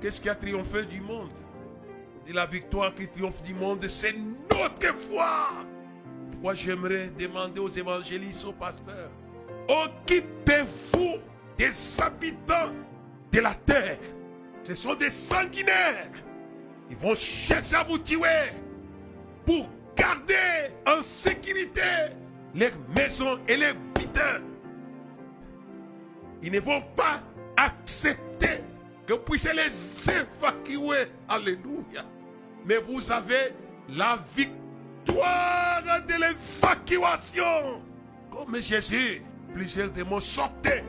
Qu'est-ce 0.00 0.20
qui 0.20 0.28
a 0.28 0.34
triomphé 0.34 0.84
du 0.84 1.00
monde? 1.00 1.30
Et 2.28 2.32
la 2.32 2.46
victoire 2.46 2.94
qui 2.94 3.08
triomphe 3.08 3.42
du 3.42 3.54
monde, 3.54 3.86
c'est 3.88 4.14
notre 4.14 4.94
foi. 5.10 5.48
Pourquoi 6.30 6.54
j'aimerais 6.54 7.10
demander 7.18 7.60
aux 7.60 7.68
évangélistes, 7.68 8.44
aux 8.44 8.52
pasteurs, 8.52 9.10
Occupez-vous 9.70 11.18
des 11.56 12.00
habitants 12.02 12.72
de 13.30 13.38
la 13.38 13.54
terre. 13.54 13.98
Ce 14.64 14.74
sont 14.74 14.94
des 14.94 15.10
sanguinaires. 15.10 16.10
Ils 16.90 16.96
vont 16.96 17.14
chercher 17.14 17.76
à 17.76 17.84
vous 17.84 17.98
tuer 17.98 18.50
pour 19.46 19.68
garder 19.94 20.72
en 20.84 21.00
sécurité 21.02 21.82
les 22.52 22.72
maisons 22.96 23.38
et 23.46 23.56
les 23.56 23.72
butins. 23.94 24.42
Ils 26.42 26.50
ne 26.50 26.58
vont 26.58 26.82
pas 26.96 27.20
accepter 27.56 28.64
que 29.06 29.12
vous 29.12 29.20
puissiez 29.20 29.52
les 29.52 30.10
évacuer. 30.10 31.12
Alléluia. 31.28 32.04
Mais 32.66 32.78
vous 32.78 33.12
avez 33.12 33.54
la 33.90 34.18
victoire 34.34 36.02
de 36.08 36.14
l'évacuation. 36.14 37.82
Comme 38.32 38.56
Jésus 38.56 39.22
plusieurs 39.54 39.90
démons 39.90 40.20
sortaient 40.20 40.84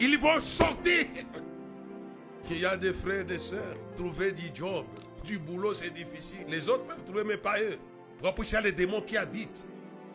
Ils 0.00 0.18
vont 0.18 0.40
sortir. 0.40 1.06
Il 2.50 2.60
y 2.60 2.66
a 2.66 2.76
des 2.76 2.92
frères 2.92 3.20
et 3.20 3.24
des 3.24 3.38
sœurs, 3.38 3.76
trouver 3.96 4.32
du 4.32 4.44
job, 4.54 4.86
du 5.24 5.38
boulot, 5.38 5.74
c'est 5.74 5.92
difficile. 5.92 6.46
Les 6.48 6.68
autres 6.68 6.84
peuvent 6.84 7.04
trouver, 7.04 7.24
mais 7.24 7.36
pas 7.36 7.60
eux. 7.60 7.78
Y 8.22 8.56
a 8.56 8.60
les 8.60 8.72
démons 8.72 9.02
qui 9.02 9.16
habitent 9.16 9.64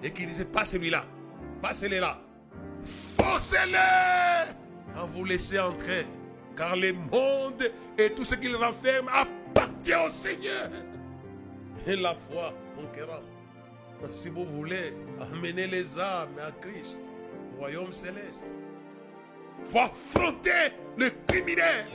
et 0.02 0.12
qui 0.12 0.26
disent 0.26 0.48
pas 0.52 0.66
celui-là, 0.66 1.06
pas 1.62 1.74
celui-là. 1.74 2.20
Forcez-les 3.18 3.76
à 3.76 5.06
vous 5.14 5.24
laisser 5.24 5.60
entrer. 5.60 6.06
Car 6.56 6.76
le 6.76 6.94
monde 6.94 7.72
et 7.98 8.12
tout 8.12 8.26
ce 8.26 8.36
qu'il 8.36 8.56
renferme 8.56 9.08
appartient 9.10 9.96
au 9.96 10.12
Seigneur. 10.12 10.70
Et 11.88 11.96
la 11.96 12.16
foi 12.16 12.54
conquérante. 12.76 13.24
Si 14.10 14.30
vous 14.30 14.46
voulez 14.46 14.94
amener 15.20 15.68
les 15.68 16.00
âmes 16.00 16.38
à 16.46 16.52
Christ, 16.52 17.00
royaume 17.64 17.94
céleste, 17.94 18.46
faut 19.64 19.80
affronter 19.80 20.74
le 20.98 21.10
criminel. 21.26 21.86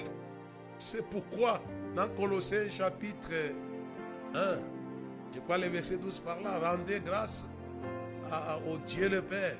C'est 0.79 1.05
pourquoi 1.05 1.61
dans 1.95 2.09
Colossiens 2.09 2.71
chapitre 2.71 3.29
1, 4.35 4.57
je 5.35 5.41
crois 5.41 5.59
le 5.59 5.67
verset 5.67 5.99
12 5.99 6.21
par 6.21 6.41
là, 6.41 6.59
rendez 6.59 7.01
grâce 7.05 7.47
au 8.67 8.79
Dieu 8.79 9.11
le 9.11 9.21
Père 9.21 9.59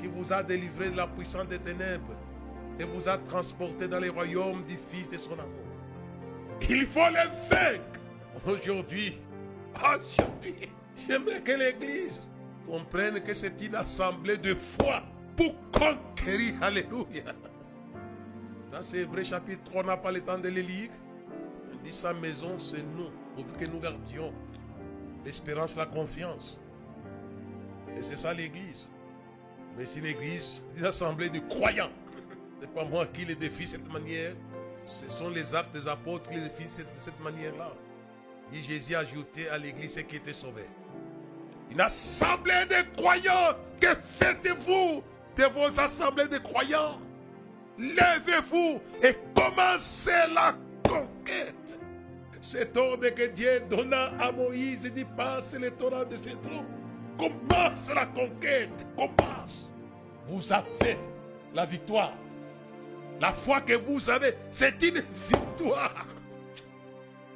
qui 0.00 0.08
vous 0.08 0.32
a 0.32 0.42
délivré 0.42 0.90
de 0.90 0.96
la 0.96 1.06
puissance 1.06 1.46
des 1.46 1.60
ténèbres 1.60 2.16
et 2.80 2.82
vous 2.82 3.08
a 3.08 3.16
transporté 3.16 3.86
dans 3.86 4.00
les 4.00 4.08
royaumes 4.08 4.64
du 4.64 4.76
Fils 4.90 5.08
de 5.08 5.16
son 5.16 5.34
amour. 5.34 5.70
Il 6.68 6.86
faut 6.86 7.08
les 7.08 7.30
vaincre 7.48 8.00
aujourd'hui. 8.44 9.20
Aujourd'hui, 9.76 10.68
j'aimerais 11.06 11.40
que 11.40 11.52
l'Église 11.52 12.20
comprenne 12.66 13.20
que 13.20 13.32
c'est 13.32 13.60
une 13.60 13.76
assemblée 13.76 14.36
de 14.36 14.54
foi 14.54 15.04
pour 15.40 15.54
conquérir. 15.70 16.54
Alléluia. 16.60 17.22
Ça, 18.68 18.82
c'est 18.82 18.98
Hébreu 18.98 19.22
chapitre 19.22 19.64
3, 19.64 19.82
on 19.82 19.86
n'a 19.86 19.96
pas 19.96 20.12
le 20.12 20.20
temps 20.20 20.38
de 20.38 20.48
le 20.48 20.60
lire. 20.60 20.90
Il 21.72 21.78
dit 21.80 21.96
sa 21.96 22.12
maison, 22.12 22.58
c'est 22.58 22.82
nous, 22.82 23.08
pour 23.34 23.56
que 23.56 23.64
nous 23.64 23.80
gardions 23.80 24.34
l'espérance, 25.24 25.76
la 25.76 25.86
confiance. 25.86 26.60
Et 27.96 28.02
c'est 28.02 28.18
ça 28.18 28.34
l'Église. 28.34 28.86
Mais 29.78 29.86
si 29.86 30.00
l'Église, 30.00 30.62
c'est 30.74 30.80
une 30.80 30.86
assemblée 30.86 31.30
de 31.30 31.38
croyants. 31.38 31.90
Ce 32.60 32.66
n'est 32.66 32.72
pas 32.72 32.84
moi 32.84 33.06
qui 33.06 33.24
les 33.24 33.34
défie 33.34 33.64
de 33.64 33.70
cette 33.70 33.92
manière. 33.92 34.34
Ce 34.84 35.08
sont 35.08 35.30
les 35.30 35.54
actes 35.54 35.72
des 35.74 35.88
apôtres 35.88 36.28
qui 36.28 36.36
les 36.36 36.48
défient 36.48 36.82
de 36.82 37.00
cette 37.00 37.20
manière-là. 37.20 37.72
Et 38.52 38.62
Jésus 38.62 38.94
a 38.94 39.00
ajouté 39.00 39.48
à 39.48 39.56
l'Église 39.56 39.94
ce 39.94 40.00
qui 40.00 40.16
était 40.16 40.34
sauvé. 40.34 40.64
Une 41.70 41.80
assemblée 41.80 42.66
de 42.68 42.96
croyants. 42.96 43.56
Que 43.80 43.94
faites-vous 44.18 45.02
de 45.40 45.46
vos 45.46 45.80
assemblées 45.80 46.28
de 46.28 46.38
croyants 46.38 47.00
Levez-vous 47.78 48.78
et 49.02 49.16
commencez 49.34 50.10
la 50.34 50.54
conquête. 50.86 51.78
Cet 52.42 52.76
ordre 52.76 53.08
que 53.08 53.26
Dieu 53.28 53.62
donna 53.70 54.10
à 54.20 54.30
Moïse, 54.32 54.80
il 54.84 54.90
dit 54.90 55.06
passe 55.16 55.56
le 55.58 55.70
torrent 55.70 56.04
de 56.04 56.16
ces 56.16 56.36
trous. 56.36 56.66
Commence 57.16 57.90
la 57.94 58.04
conquête. 58.04 58.86
Commence. 58.94 59.70
Vous 60.28 60.52
avez 60.52 60.98
la 61.54 61.64
victoire. 61.64 62.12
La 63.18 63.32
foi 63.32 63.62
que 63.62 63.72
vous 63.72 64.10
avez, 64.10 64.34
c'est 64.50 64.82
une 64.82 65.02
victoire. 65.28 66.06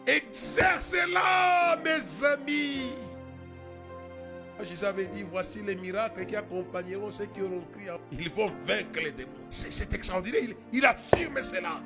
Exercez-la, 0.06 1.78
mes 1.82 2.26
amis. 2.26 2.90
Jésus 4.62 4.84
avait 4.84 5.06
dit, 5.06 5.24
voici 5.28 5.60
les 5.62 5.74
miracles 5.74 6.26
qui 6.26 6.36
accompagneront 6.36 7.10
ceux 7.10 7.26
qui 7.26 7.42
auront 7.42 7.64
crié. 7.72 7.90
Ils 8.12 8.30
vont 8.30 8.52
vaincre 8.64 9.00
les 9.02 9.10
démons. 9.10 9.30
C'est 9.50 9.92
extraordinaire. 9.92 10.42
Il, 10.72 10.86
affirme 10.86 11.42
cela. 11.42 11.80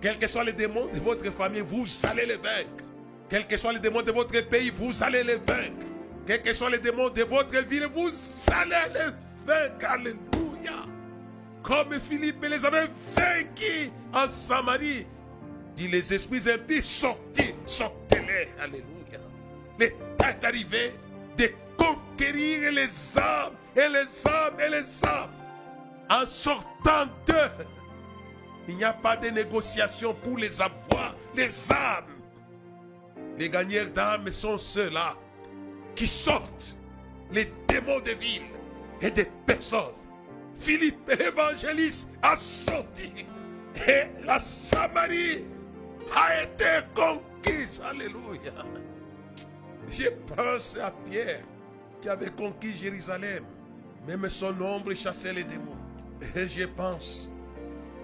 Quels 0.00 0.18
que 0.18 0.26
soient 0.26 0.44
les 0.44 0.52
démons 0.52 0.88
de 0.88 0.98
votre 0.98 1.30
famille, 1.30 1.60
vous 1.60 1.86
allez 2.04 2.26
les 2.26 2.36
vaincre. 2.36 2.84
Quels 3.28 3.46
que 3.46 3.56
soient 3.56 3.72
les 3.72 3.78
démons 3.78 4.02
de 4.02 4.10
votre 4.10 4.40
pays, 4.48 4.70
vous 4.70 5.02
allez 5.02 5.22
les 5.22 5.36
vaincre. 5.36 5.86
Quels 6.26 6.42
que 6.42 6.52
soient 6.52 6.70
les 6.70 6.78
démons 6.78 7.10
de 7.10 7.22
votre 7.22 7.56
ville, 7.64 7.86
vous 7.86 8.10
allez 8.48 8.92
les 8.92 9.46
vaincre. 9.46 9.86
Alléluia. 9.88 10.86
Comme 11.62 11.98
Philippe 12.00 12.44
les 12.44 12.64
avait 12.64 12.88
vaincus 13.16 13.92
en 14.12 14.28
Samarie. 14.28 15.06
Dit 15.76 15.88
les 15.88 16.12
esprits 16.12 16.50
impies, 16.50 16.82
sortez, 16.82 17.54
sortez-les. 17.64 18.50
Alléluia. 18.60 19.20
L'état 19.78 20.30
est 20.30 20.44
arrivé 20.44 20.92
de 21.36 21.50
conquérir 21.76 22.72
les 22.72 23.18
âmes 23.18 23.54
et 23.76 23.88
les 23.88 24.28
âmes 24.28 24.60
et 24.60 24.70
les 24.70 25.04
âmes. 25.04 25.30
En 26.10 26.26
sortant 26.26 27.06
d'eux, 27.26 27.64
il 28.68 28.76
n'y 28.76 28.84
a 28.84 28.92
pas 28.92 29.16
de 29.16 29.28
négociation 29.28 30.14
pour 30.14 30.36
les 30.36 30.60
avoir, 30.60 31.14
les 31.34 31.72
âmes. 31.72 32.04
Les 33.38 33.48
gagnants 33.48 33.90
d'âmes 33.94 34.32
sont 34.32 34.58
ceux-là 34.58 35.14
qui 35.94 36.06
sortent 36.06 36.76
les 37.30 37.50
démons 37.66 38.00
de 38.00 38.12
ville 38.12 38.42
et 39.00 39.10
des 39.10 39.26
personnes. 39.46 39.94
Philippe 40.54 41.10
l'évangéliste 41.18 42.10
a 42.22 42.36
sorti 42.36 43.12
et 43.86 44.24
la 44.24 44.38
Samarie 44.38 45.44
a 46.14 46.42
été 46.42 46.86
conquise. 46.94 47.82
Alléluia. 47.84 48.52
Je 49.92 50.08
pense 50.34 50.78
à 50.78 50.90
Pierre 50.90 51.42
qui 52.00 52.08
avait 52.08 52.30
conquis 52.30 52.74
Jérusalem. 52.74 53.44
Même 54.06 54.28
son 54.30 54.58
ombre 54.60 54.94
chassait 54.94 55.32
les 55.32 55.44
démons. 55.44 55.76
Et 56.34 56.46
je 56.46 56.64
pense 56.64 57.28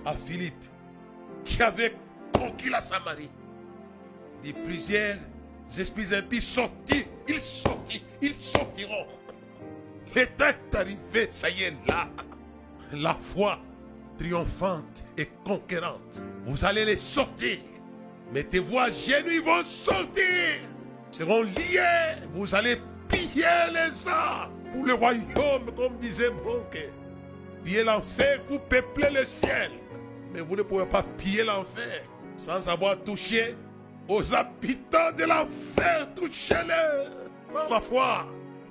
à 0.04 0.14
Philippe 0.14 0.64
qui 1.44 1.62
avait 1.62 1.94
conquis 2.32 2.68
la 2.68 2.82
Samarie. 2.82 3.30
Des 4.42 4.52
plusieurs 4.52 5.16
esprits 5.76 6.14
impies 6.14 6.42
sortis. 6.42 7.06
Ils 7.26 7.40
sortirent. 7.40 8.02
Ils 8.20 8.34
sortiront. 8.34 9.06
L'état 10.14 10.50
est 10.50 10.74
arrivé. 10.74 11.28
Ça 11.30 11.48
y 11.48 11.62
est 11.62 11.74
là. 11.86 12.08
La 12.92 13.14
foi 13.14 13.58
triomphante 14.18 15.04
et 15.16 15.26
conquérante. 15.44 16.22
Vous 16.44 16.64
allez 16.64 16.84
les 16.84 16.96
sortir. 16.96 17.58
Mettez-vous 18.32 18.78
à 18.78 18.90
genoux, 18.90 19.30
ils 19.30 19.40
vont 19.40 19.64
sortir. 19.64 20.24
Seront 21.10 21.42
liés. 21.42 22.16
Vous 22.32 22.54
allez 22.54 22.76
piller 23.08 23.44
les 23.72 24.08
âmes 24.08 24.50
pour 24.72 24.84
le 24.84 24.94
royaume, 24.94 25.72
comme 25.76 25.96
disait 25.98 26.30
Bronque. 26.30 26.78
Piller 27.64 27.84
l'enfer 27.84 28.42
pour 28.42 28.60
peupler 28.62 29.10
le 29.10 29.24
ciel. 29.24 29.70
Mais 30.32 30.40
vous 30.40 30.56
ne 30.56 30.62
pouvez 30.62 30.86
pas 30.86 31.02
piller 31.02 31.44
l'enfer 31.44 32.02
sans 32.36 32.68
avoir 32.68 32.96
touché 33.02 33.56
aux 34.08 34.34
habitants 34.34 35.12
de 35.16 35.24
l'enfer. 35.24 36.08
Touchez-les 36.14 37.52
par 37.52 37.68
la 37.70 37.80
foi. 37.80 38.26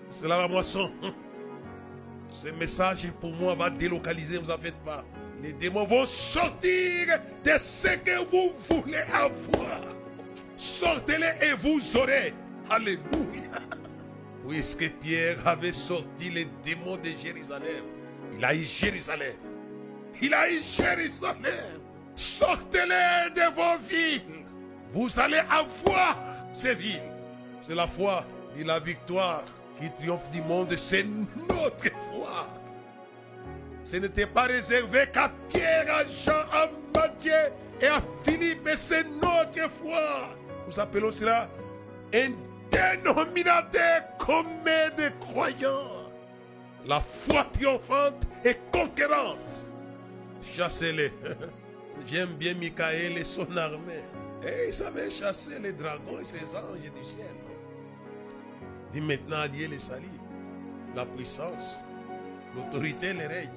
C'est 0.10 0.28
la 0.28 0.48
moisson. 0.48 0.92
Ce 2.34 2.50
message 2.50 3.12
pour 3.20 3.34
moi 3.34 3.56
va 3.56 3.70
délocaliser, 3.70 4.38
vous 4.38 4.52
en 4.52 4.58
faites 4.58 4.78
pas. 4.86 5.04
Les 5.42 5.54
démons 5.54 5.86
vont 5.86 6.06
sortir 6.06 7.20
de 7.44 7.52
ce 7.58 7.88
que 7.98 8.26
vous 8.30 8.54
voulez 8.70 9.04
avoir. 9.14 9.82
Sortez-les 10.58 11.48
et 11.48 11.54
vous 11.54 11.80
aurez. 11.96 12.34
Alléluia. 12.70 12.98
Puisque 14.50 14.90
Pierre 15.00 15.38
avait 15.46 15.72
sorti 15.72 16.30
les 16.32 16.48
démons 16.64 16.98
de 16.98 17.10
Jérusalem, 17.24 17.84
il 18.36 18.44
a 18.44 18.56
eu 18.56 18.64
Jérusalem. 18.64 19.36
Il 20.22 20.34
a 20.34 20.50
eu 20.50 20.62
Jérusalem. 20.62 21.80
Sortez-les 22.16 23.30
de 23.36 23.54
vos 23.54 23.78
villes. 23.88 24.46
Vous 24.92 25.20
allez 25.20 25.42
avoir 25.50 26.18
ces 26.54 26.74
villes. 26.74 27.02
C'est 27.68 27.76
la 27.76 27.88
foi 27.88 28.26
et 28.58 28.64
la 28.64 28.80
victoire 28.80 29.44
qui 29.80 29.92
triomphe 29.92 30.30
du 30.32 30.42
monde. 30.42 30.74
C'est 30.76 31.06
notre 31.48 31.84
foi. 32.10 32.50
Ce 33.84 33.98
n'était 33.98 34.26
pas 34.26 34.44
réservé 34.44 35.08
qu'à 35.14 35.32
Pierre, 35.50 35.86
à 35.94 36.04
Jean, 36.06 36.42
à 36.52 36.70
Matthieu 36.96 37.32
et 37.80 37.88
à 37.88 38.02
Philippe. 38.24 38.70
C'est 38.76 39.06
notre 39.22 39.70
foi. 39.72 40.37
Nous 40.68 40.80
appelons 40.80 41.12
cela 41.12 41.50
un 42.14 42.30
dénominateur 42.70 44.02
commun 44.18 44.90
de 44.98 45.10
croyants. 45.20 46.12
La 46.86 47.00
foi 47.02 47.46
triomphante 47.46 48.28
et 48.44 48.56
conquérante. 48.72 49.70
Chassez-les. 50.42 51.14
J'aime 52.08 52.36
bien 52.36 52.54
Michael 52.54 53.18
et 53.18 53.26
son 53.26 53.48
armée. 53.58 54.04
Et 54.44 54.68
il 54.68 54.74
savait 54.74 55.10
chasser 55.10 55.60
les 55.60 55.74
dragons 55.74 56.20
et 56.20 56.26
ses 56.26 56.46
anges 56.56 56.80
du 56.80 57.04
ciel. 57.04 57.26
Dit 58.92 59.02
maintenant 59.02 59.40
allier 59.40 59.68
les 59.68 59.80
salis, 59.80 60.08
la 60.96 61.06
puissance, 61.06 61.80
l'autorité, 62.56 63.14
les 63.14 63.28
règnes. 63.28 63.50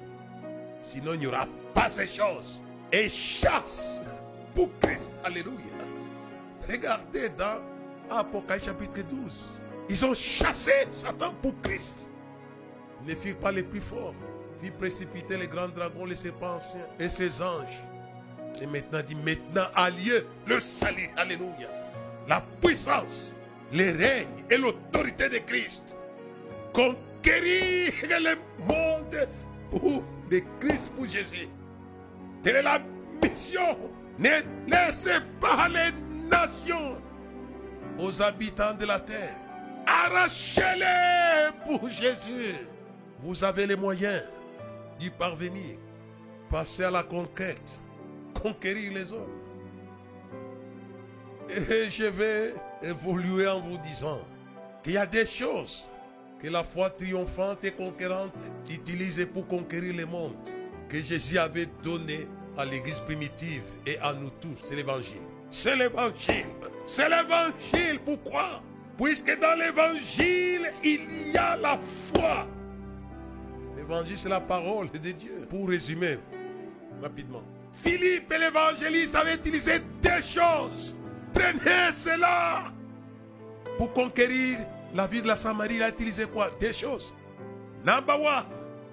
Sinon, 0.81 1.13
il 1.13 1.19
n'y 1.19 1.27
aura 1.27 1.47
pas 1.73 1.89
ces 1.89 2.07
choses. 2.07 2.61
Et 2.91 3.07
chasse 3.07 4.01
pour 4.55 4.69
Christ. 4.79 5.11
Alléluia. 5.23 5.70
Regardez 6.69 7.29
dans 7.29 7.61
Apocalypse 8.09 8.65
chapitre 8.65 9.01
12. 9.09 9.61
Ils 9.89 10.05
ont 10.05 10.13
chassé 10.13 10.71
Satan 10.91 11.33
pour 11.41 11.53
Christ. 11.61 12.09
Ne 13.07 13.15
furent 13.15 13.37
pas 13.37 13.51
les 13.51 13.63
plus 13.63 13.81
forts. 13.81 14.13
fit 14.61 14.71
précipiter 14.71 15.37
les 15.37 15.47
grands 15.47 15.69
dragons, 15.69 16.05
les 16.05 16.15
serpents 16.15 16.55
anciens 16.55 16.85
et 16.99 17.09
ses 17.09 17.41
anges. 17.41 17.83
Et 18.61 18.67
maintenant, 18.67 19.01
dit 19.05 19.15
maintenant 19.15 19.65
a 19.75 19.89
lieu 19.89 20.25
le 20.45 20.59
salut. 20.59 21.09
Alléluia. 21.17 21.67
La 22.27 22.43
puissance, 22.61 23.35
les 23.71 23.91
règnes 23.91 24.45
et 24.49 24.57
l'autorité 24.57 25.29
de 25.29 25.39
Christ. 25.39 25.95
Conquérir 26.73 27.91
le 28.01 28.35
monde 28.67 29.27
pour 29.71 30.03
le 30.29 30.41
Christ, 30.59 30.93
pour 30.95 31.07
Jésus. 31.07 31.47
Telle 32.43 32.63
la 32.63 32.79
mission. 33.23 33.77
Ne 34.19 34.41
laissez 34.67 35.19
pas 35.39 35.67
les 35.67 35.91
nations 36.31 36.97
aux 37.99 38.21
habitants 38.21 38.73
de 38.73 38.85
la 38.85 38.99
terre. 38.99 39.35
Arrachez-les 39.85 41.51
pour 41.65 41.87
Jésus. 41.89 42.55
Vous 43.19 43.43
avez 43.43 43.67
les 43.67 43.75
moyens 43.75 44.23
d'y 44.99 45.09
parvenir. 45.09 45.77
Passez 46.49 46.83
à 46.83 46.91
la 46.91 47.03
conquête. 47.03 47.79
Conquérir 48.41 48.93
les 48.93 49.11
hommes. 49.11 49.41
Et 51.49 51.89
je 51.89 52.05
vais 52.05 52.55
évoluer 52.81 53.47
en 53.47 53.59
vous 53.59 53.77
disant 53.77 54.19
qu'il 54.83 54.93
y 54.93 54.97
a 54.97 55.05
des 55.05 55.25
choses 55.25 55.85
que 56.41 56.47
la 56.47 56.63
foi 56.63 56.89
triomphante 56.89 57.63
et 57.63 57.71
conquérante 57.71 58.45
utilise 58.69 59.27
pour 59.31 59.47
conquérir 59.47 59.95
le 59.95 60.05
monde. 60.05 60.33
Que 60.89 60.99
Jésus 61.01 61.37
avait 61.37 61.67
donné 61.83 62.27
à 62.57 62.65
l'église 62.65 62.99
primitive 63.01 63.63
et 63.85 63.97
à 63.99 64.13
nous 64.13 64.29
tous. 64.41 64.57
C'est 64.65 64.75
l'évangile. 64.75 65.30
C'est 65.51 65.75
l'évangile. 65.75 66.47
C'est 66.87 67.09
l'évangile. 67.09 67.99
Pourquoi? 68.03 68.63
Puisque 68.97 69.37
dans 69.39 69.59
l'évangile, 69.59 70.71
il 70.83 71.31
y 71.33 71.37
a 71.37 71.57
la 71.57 71.77
foi. 71.77 72.47
L'évangile, 73.75 74.17
c'est 74.17 74.29
la 74.29 74.39
parole 74.39 74.89
de 74.89 74.97
Dieu. 74.97 75.47
Pour 75.49 75.67
résumer 75.67 76.17
rapidement. 77.01 77.43
Philippe 77.73 78.31
l'évangéliste 78.31 79.15
avaient 79.15 79.35
utilisé 79.35 79.81
des 80.01 80.21
choses. 80.21 80.95
Prenez 81.33 81.91
cela. 81.93 82.71
Pour 83.77 83.91
conquérir 83.93 84.59
la 84.93 85.07
vie 85.07 85.21
de 85.21 85.27
la 85.27 85.35
Samarie, 85.35 85.75
il 85.75 85.83
a 85.83 85.89
utilisé 85.89 86.25
quoi? 86.25 86.49
Des 86.59 86.73
choses. 86.73 87.13
Number 87.85 88.21
one. 88.21 88.45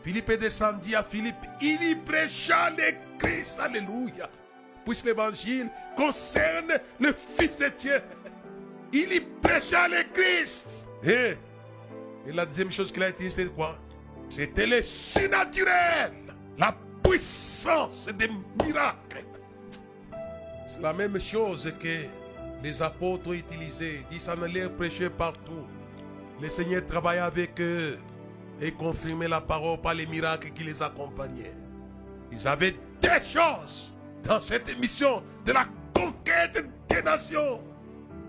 Philippe 0.03 0.31
est 0.31 0.39
descendu 0.39 0.95
à 0.95 1.03
Philippe. 1.03 1.37
Il 1.61 1.83
y 1.83 1.95
prêcha 1.95 2.71
le 2.71 2.95
Christ. 3.19 3.59
Alléluia. 3.61 4.29
Puisque 4.89 5.05
l'évangile 5.05 5.69
concerne 5.95 6.81
le 6.99 7.13
Fils 7.13 7.59
de 7.59 7.71
Dieu. 7.79 8.01
Il 8.91 9.13
y 9.13 9.21
prêcha 9.21 9.87
le 9.87 10.03
Christ. 10.15 10.87
Et, 11.05 11.37
et 12.27 12.33
la 12.33 12.47
deuxième 12.47 12.71
chose 12.71 12.91
qu'il 12.91 13.03
a 13.03 13.11
utilisé, 13.11 13.43
c'était 13.43 13.55
quoi? 13.55 13.77
C'était 14.31 14.67
le 14.67 14.83
surnaturel. 14.83 16.15
La 16.57 16.75
puissance 17.03 18.07
des 18.07 18.31
miracles. 18.65 19.27
C'est 20.67 20.81
la 20.81 20.95
même 20.95 21.21
chose 21.21 21.71
que 21.79 22.63
les 22.63 22.81
apôtres 22.81 23.29
ont 23.29 23.35
utilisé. 23.35 24.07
Ils 24.11 24.21
s'en 24.21 24.41
allaient 24.41 24.71
prêcher 24.71 25.11
partout. 25.11 25.67
Le 26.41 26.49
Seigneur 26.49 26.87
travaillait 26.87 27.21
avec 27.21 27.61
eux 27.61 27.99
et 28.59 28.73
confirmait 28.73 29.29
la 29.29 29.43
parole 29.43 29.83
par 29.83 29.93
les 29.93 30.07
miracles 30.07 30.51
qui 30.53 30.65
les 30.65 30.83
accompagnaient. 30.83 31.57
Ils 32.33 32.49
avaient 32.49 32.75
des 33.03 33.23
choses 33.23 33.93
dans 34.23 34.41
cette 34.41 34.79
mission 34.79 35.23
de 35.45 35.53
la 35.53 35.67
conquête 35.95 36.65
des 36.89 37.03
nations. 37.03 37.61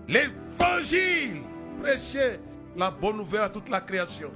L'évangile 0.08 1.42
prêchait 1.80 2.40
la 2.76 2.90
bonne 2.90 3.18
nouvelle 3.18 3.42
à 3.42 3.48
toute 3.48 3.68
la 3.68 3.80
création. 3.80 4.32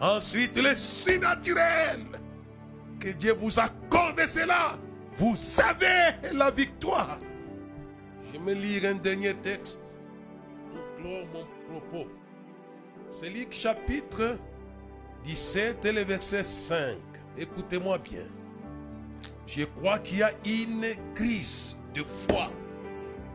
Ensuite, 0.00 0.56
le 0.56 0.74
surnaturel. 0.74 2.06
Que 2.98 3.10
Dieu 3.10 3.32
vous 3.32 3.58
accorde 3.58 4.24
cela. 4.26 4.78
Vous 5.16 5.36
avez 5.60 6.36
la 6.36 6.50
victoire. 6.50 7.18
Je 8.32 8.38
vais 8.40 8.54
lire 8.54 8.90
un 8.90 8.94
dernier 8.94 9.34
texte 9.34 9.98
pour 10.70 11.02
clore 11.02 11.26
mon 11.32 11.80
propos. 11.80 12.10
C'est 13.10 13.30
Luc 13.30 13.52
chapitre 13.52 14.38
17 15.24 15.84
et 15.84 15.92
le 15.92 16.02
verset 16.02 16.44
5. 16.44 16.98
Écoutez-moi 17.38 17.98
bien. 17.98 18.26
Je 19.46 19.64
crois 19.64 19.98
qu'il 19.98 20.18
y 20.18 20.22
a 20.22 20.32
une 20.44 20.86
crise 21.14 21.76
de 21.94 22.02
foi. 22.28 22.50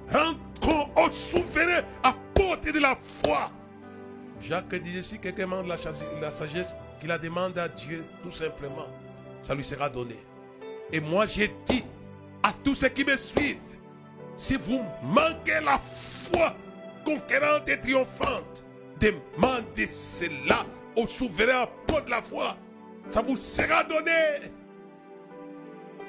Rentrons 0.10 0.89
au 0.95 1.12
souverain 1.12 1.84
apôtre 2.04 2.71
de 2.71 2.80
la 2.80 2.97
foi. 3.24 3.50
Jacques 4.41 4.76
disait 4.76 5.04
si 5.04 5.19
quelqu'un 5.19 5.43
demande 5.43 5.67
la, 5.67 5.78
la 6.19 6.32
sagesse, 6.32 6.67
qu'il 7.00 7.10
la 7.10 7.17
demande 7.17 7.58
à 7.58 7.67
Dieu 7.67 8.06
tout 8.24 8.32
simplement, 8.32 8.88
ça 9.41 9.56
lui 9.56 9.63
sera 9.63 9.89
donné. 9.89 10.17
Et 10.91 11.00
moi 11.00 11.26
j'ai 11.26 11.54
dit 11.67 11.84
à 12.43 12.52
tous 12.52 12.76
ceux 12.76 12.89
qui 12.89 13.06
me 13.06 13.15
suivent, 13.15 13.58
si 14.36 14.56
vous 14.58 14.82
manquez 15.04 15.60
la 15.63 15.80
foi 15.80 16.56
conquérante 17.06 17.69
et 17.69 17.80
triomphante, 17.80 18.65
demandez 19.00 19.88
cela 19.88 20.65
au 20.95 21.08
souverain 21.08 21.62
apôtre 21.63 22.06
de 22.06 22.12
la 22.12 22.21
foi. 22.21 22.58
Ça 23.10 23.21
vous 23.21 23.38
sera 23.38 23.84
donné. 23.84 24.52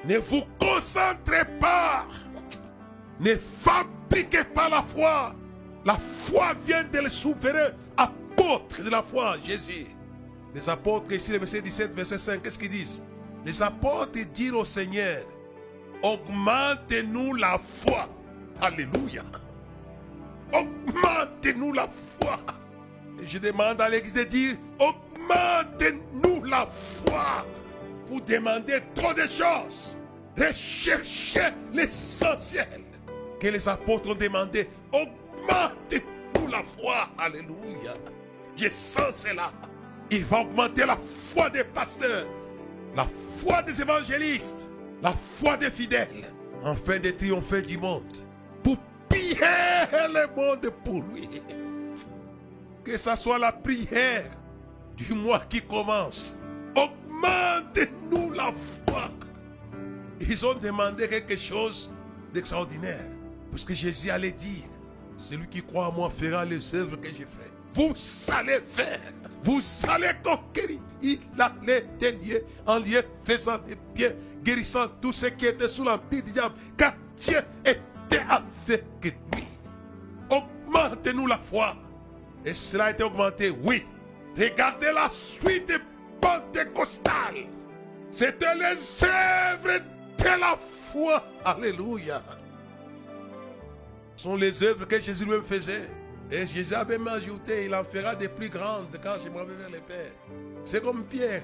Ne 0.05 0.17
vous 0.17 0.43
concentrez 0.59 1.45
pas. 1.59 2.05
Ne 3.19 3.35
fabriquez 3.35 4.43
pas 4.43 4.69
la 4.69 4.83
foi. 4.83 5.35
La 5.85 5.95
foi 5.95 6.53
vient 6.65 6.83
de 6.83 6.99
le 6.99 7.09
souverain 7.09 7.71
de 8.79 8.89
la 8.89 9.01
foi, 9.01 9.37
Jésus. 9.43 9.87
Les 10.53 10.67
apôtres, 10.69 11.11
ici, 11.11 11.31
le 11.31 11.39
verset 11.39 11.61
17, 11.61 11.93
verset 11.93 12.17
5, 12.17 12.41
qu'est-ce 12.41 12.59
qu'ils 12.59 12.69
disent? 12.69 13.01
Les 13.45 13.61
apôtres 13.61 14.19
disent 14.33 14.53
au 14.53 14.65
Seigneur, 14.65 15.25
augmente-nous 16.01 17.33
la 17.35 17.57
foi. 17.57 18.07
Alléluia. 18.61 19.23
Augmente-nous 20.51 21.73
la 21.73 21.87
foi. 21.87 22.39
Et 23.21 23.27
je 23.27 23.37
demande 23.39 23.81
à 23.81 23.89
l'église 23.89 24.13
de 24.13 24.23
dire, 24.23 24.55
augmente-nous 24.79 26.43
la 26.43 26.67
foi. 26.67 27.45
Vous 28.13 28.21
demandez 28.21 28.79
trop 28.93 29.11
de 29.11 29.21
choses. 29.21 29.97
Recherchez 30.37 31.49
l'essentiel 31.73 32.83
que 33.39 33.47
les 33.47 33.67
apôtres 33.67 34.11
ont 34.11 34.13
demandé. 34.13 34.69
Augmente-nous 34.91 36.47
la 36.47 36.61
foi. 36.61 37.09
Alléluia. 37.17 37.95
Je 38.55 38.69
sens 38.69 39.15
cela. 39.15 39.51
Il 40.11 40.23
va 40.25 40.41
augmenter 40.41 40.85
la 40.85 40.95
foi 40.95 41.49
des 41.49 41.63
pasteurs, 41.63 42.27
la 42.95 43.07
foi 43.39 43.63
des 43.63 43.81
évangélistes, 43.81 44.69
la 45.01 45.13
foi 45.13 45.57
des 45.57 45.71
fidèles, 45.71 46.31
afin 46.63 46.99
de 46.99 47.09
triompher 47.09 47.63
du 47.63 47.79
monde, 47.79 48.15
pour 48.61 48.77
piller 49.09 49.39
le 49.91 50.27
monde 50.35 50.69
pour 50.85 51.01
lui. 51.01 51.41
Que 52.83 52.95
ce 52.95 53.15
soit 53.15 53.39
la 53.39 53.51
prière 53.51 54.29
du 54.95 55.15
mois 55.15 55.41
qui 55.49 55.63
commence. 55.63 56.35
Augmente-nous 57.23 58.31
la 58.31 58.51
foi. 58.51 59.09
Ils 60.19 60.45
ont 60.45 60.53
demandé 60.53 61.07
quelque 61.07 61.35
chose 61.35 61.89
d'extraordinaire. 62.33 63.05
Parce 63.49 63.63
que 63.63 63.73
Jésus 63.73 64.09
allait 64.09 64.31
dire, 64.31 64.63
celui 65.17 65.47
qui 65.47 65.61
croit 65.61 65.87
en 65.87 65.91
moi 65.91 66.09
fera 66.09 66.43
les 66.43 66.75
œuvres 66.75 66.97
que 66.97 67.07
j'ai 67.07 67.25
faites. 67.25 67.53
Vous 67.73 67.93
allez 68.31 68.59
faire. 68.65 68.99
Vous 69.41 69.61
allez 69.87 70.11
conquérir. 70.23 70.79
Il 71.01 71.19
allait 71.39 71.85
tenir 71.99 72.41
en 72.65 72.79
lieu 72.79 73.03
faisant 73.25 73.59
les 73.67 73.75
bien, 73.93 74.11
guérissant 74.43 74.87
tous 75.01 75.13
ceux 75.13 75.29
qui 75.29 75.45
étaient 75.45 75.67
sous 75.67 75.83
l'empire 75.83 76.23
du 76.23 76.31
diable. 76.31 76.55
Car 76.77 76.93
Dieu 77.17 77.39
était 77.65 78.23
avec 78.29 78.85
lui. 79.33 79.43
Augmentez-nous 80.29 81.27
la 81.27 81.37
foi. 81.37 81.75
Et 82.45 82.53
cela 82.53 82.85
a 82.85 82.91
été 82.91 83.03
augmenté, 83.03 83.49
oui. 83.49 83.85
Regardez 84.37 84.91
la 84.93 85.09
suite 85.09 85.71
pentecostale. 86.23 87.47
C'était 88.11 88.55
les 88.55 89.03
œuvres 89.03 89.79
de 90.17 90.39
la 90.39 90.57
foi. 90.57 91.23
Alléluia. 91.43 92.21
Ce 94.15 94.23
sont 94.23 94.35
les 94.35 94.63
œuvres 94.63 94.85
que 94.85 94.99
Jésus 94.99 95.25
lui 95.25 95.41
faisait. 95.43 95.89
Et 96.31 96.47
Jésus 96.47 96.73
avait 96.73 96.97
même 96.97 97.13
ajouté, 97.13 97.65
il 97.65 97.75
en 97.75 97.83
fera 97.83 98.15
des 98.15 98.29
plus 98.29 98.49
grandes 98.49 98.97
quand 99.03 99.15
je 99.23 99.29
m'en 99.29 99.43
vais 99.43 99.55
vers 99.55 99.69
le 99.69 99.79
Père. 99.79 100.11
C'est 100.63 100.81
comme 100.81 101.03
Pierre 101.03 101.43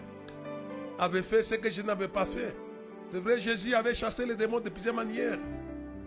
avait 0.97 1.21
fait 1.21 1.43
ce 1.43 1.55
que 1.55 1.69
je 1.69 1.82
n'avais 1.82 2.07
pas 2.07 2.25
fait. 2.25 2.55
C'est 3.11 3.19
vrai, 3.19 3.39
Jésus 3.39 3.75
avait 3.75 3.93
chassé 3.93 4.25
les 4.25 4.36
démons 4.36 4.59
de 4.59 4.69
plusieurs 4.69 4.95
manières. 4.95 5.38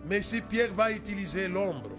Mais 0.05 0.21
si 0.21 0.41
Pierre 0.41 0.73
va 0.73 0.91
utiliser 0.91 1.47
l'ombre, 1.47 1.91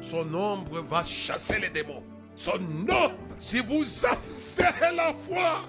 son 0.00 0.32
ombre 0.34 0.82
va 0.82 1.04
chasser 1.04 1.58
les 1.58 1.68
démons. 1.68 2.02
Son 2.34 2.52
ombre, 2.52 3.12
si 3.38 3.60
vous 3.60 3.84
avez 4.06 4.96
la 4.96 5.12
foi, 5.14 5.62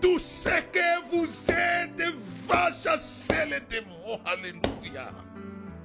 tout 0.00 0.18
ce 0.18 0.48
que 0.48 1.10
vous 1.10 1.50
êtes 1.50 2.14
va 2.46 2.70
chasser 2.72 3.46
les 3.46 3.60
démons. 3.60 4.20
Alléluia. 4.24 5.10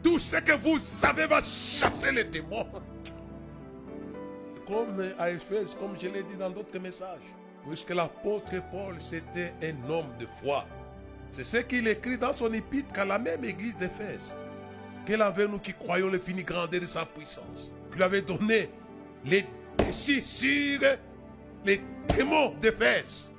Tout 0.04 0.20
ce 0.20 0.38
que 0.38 0.54
vous 0.54 0.80
avez 1.04 1.28
va 1.28 1.42
chasser 1.42 2.12
les 2.12 2.24
démons. 2.24 2.68
Comme 4.68 5.14
à 5.18 5.32
Éphèse, 5.32 5.76
comme 5.80 5.96
je 6.00 6.08
l'ai 6.08 6.24
dit 6.24 6.38
dans 6.38 6.50
d'autres 6.50 6.80
messages. 6.80 7.20
Puisque 7.68 7.90
l'apôtre 7.90 8.54
Paul, 8.72 8.96
c'était 9.00 9.54
un 9.64 9.90
homme 9.90 10.16
de 10.20 10.28
foi. 10.42 10.66
C'est 11.32 11.44
ce 11.44 11.58
qu'il 11.58 11.88
écrit 11.88 12.18
dans 12.18 12.34
son 12.34 12.52
épître 12.54 12.94
qu'à 12.94 13.06
la 13.06 13.20
même 13.20 13.44
église 13.44 13.78
d'Éphèse. 13.78 14.36
Quel 15.06 15.22
avait 15.22 15.48
nous 15.48 15.60
qui 15.60 15.74
croyons 15.74 16.10
le 16.10 16.20
fini 16.20 16.44
grandeur 16.44 16.82
de 16.82 16.86
sa 16.86 17.06
puissance. 17.06 17.74
Qu'il 17.92 18.04
avait 18.04 18.22
donné 18.22 18.70
les 19.26 19.46
décis 19.78 20.24
sur 20.24 20.80
les 21.66 21.82
démons 22.16 22.54
d'Éphèse. 22.62 23.32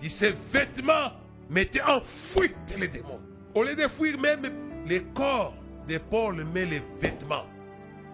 Dit 0.00 0.10
ses 0.10 0.30
vêtements 0.52 1.12
mettaient 1.50 1.82
en 1.82 2.00
fuite 2.00 2.76
les 2.78 2.88
démons. 2.88 3.20
Au 3.54 3.62
lieu 3.62 3.74
de 3.74 3.88
fuir 3.88 4.18
même 4.18 4.42
les 4.86 5.02
corps 5.14 5.54
de 5.88 5.98
Paul, 5.98 6.46
mais 6.54 6.66
les 6.66 6.82
vêtements. 7.00 7.46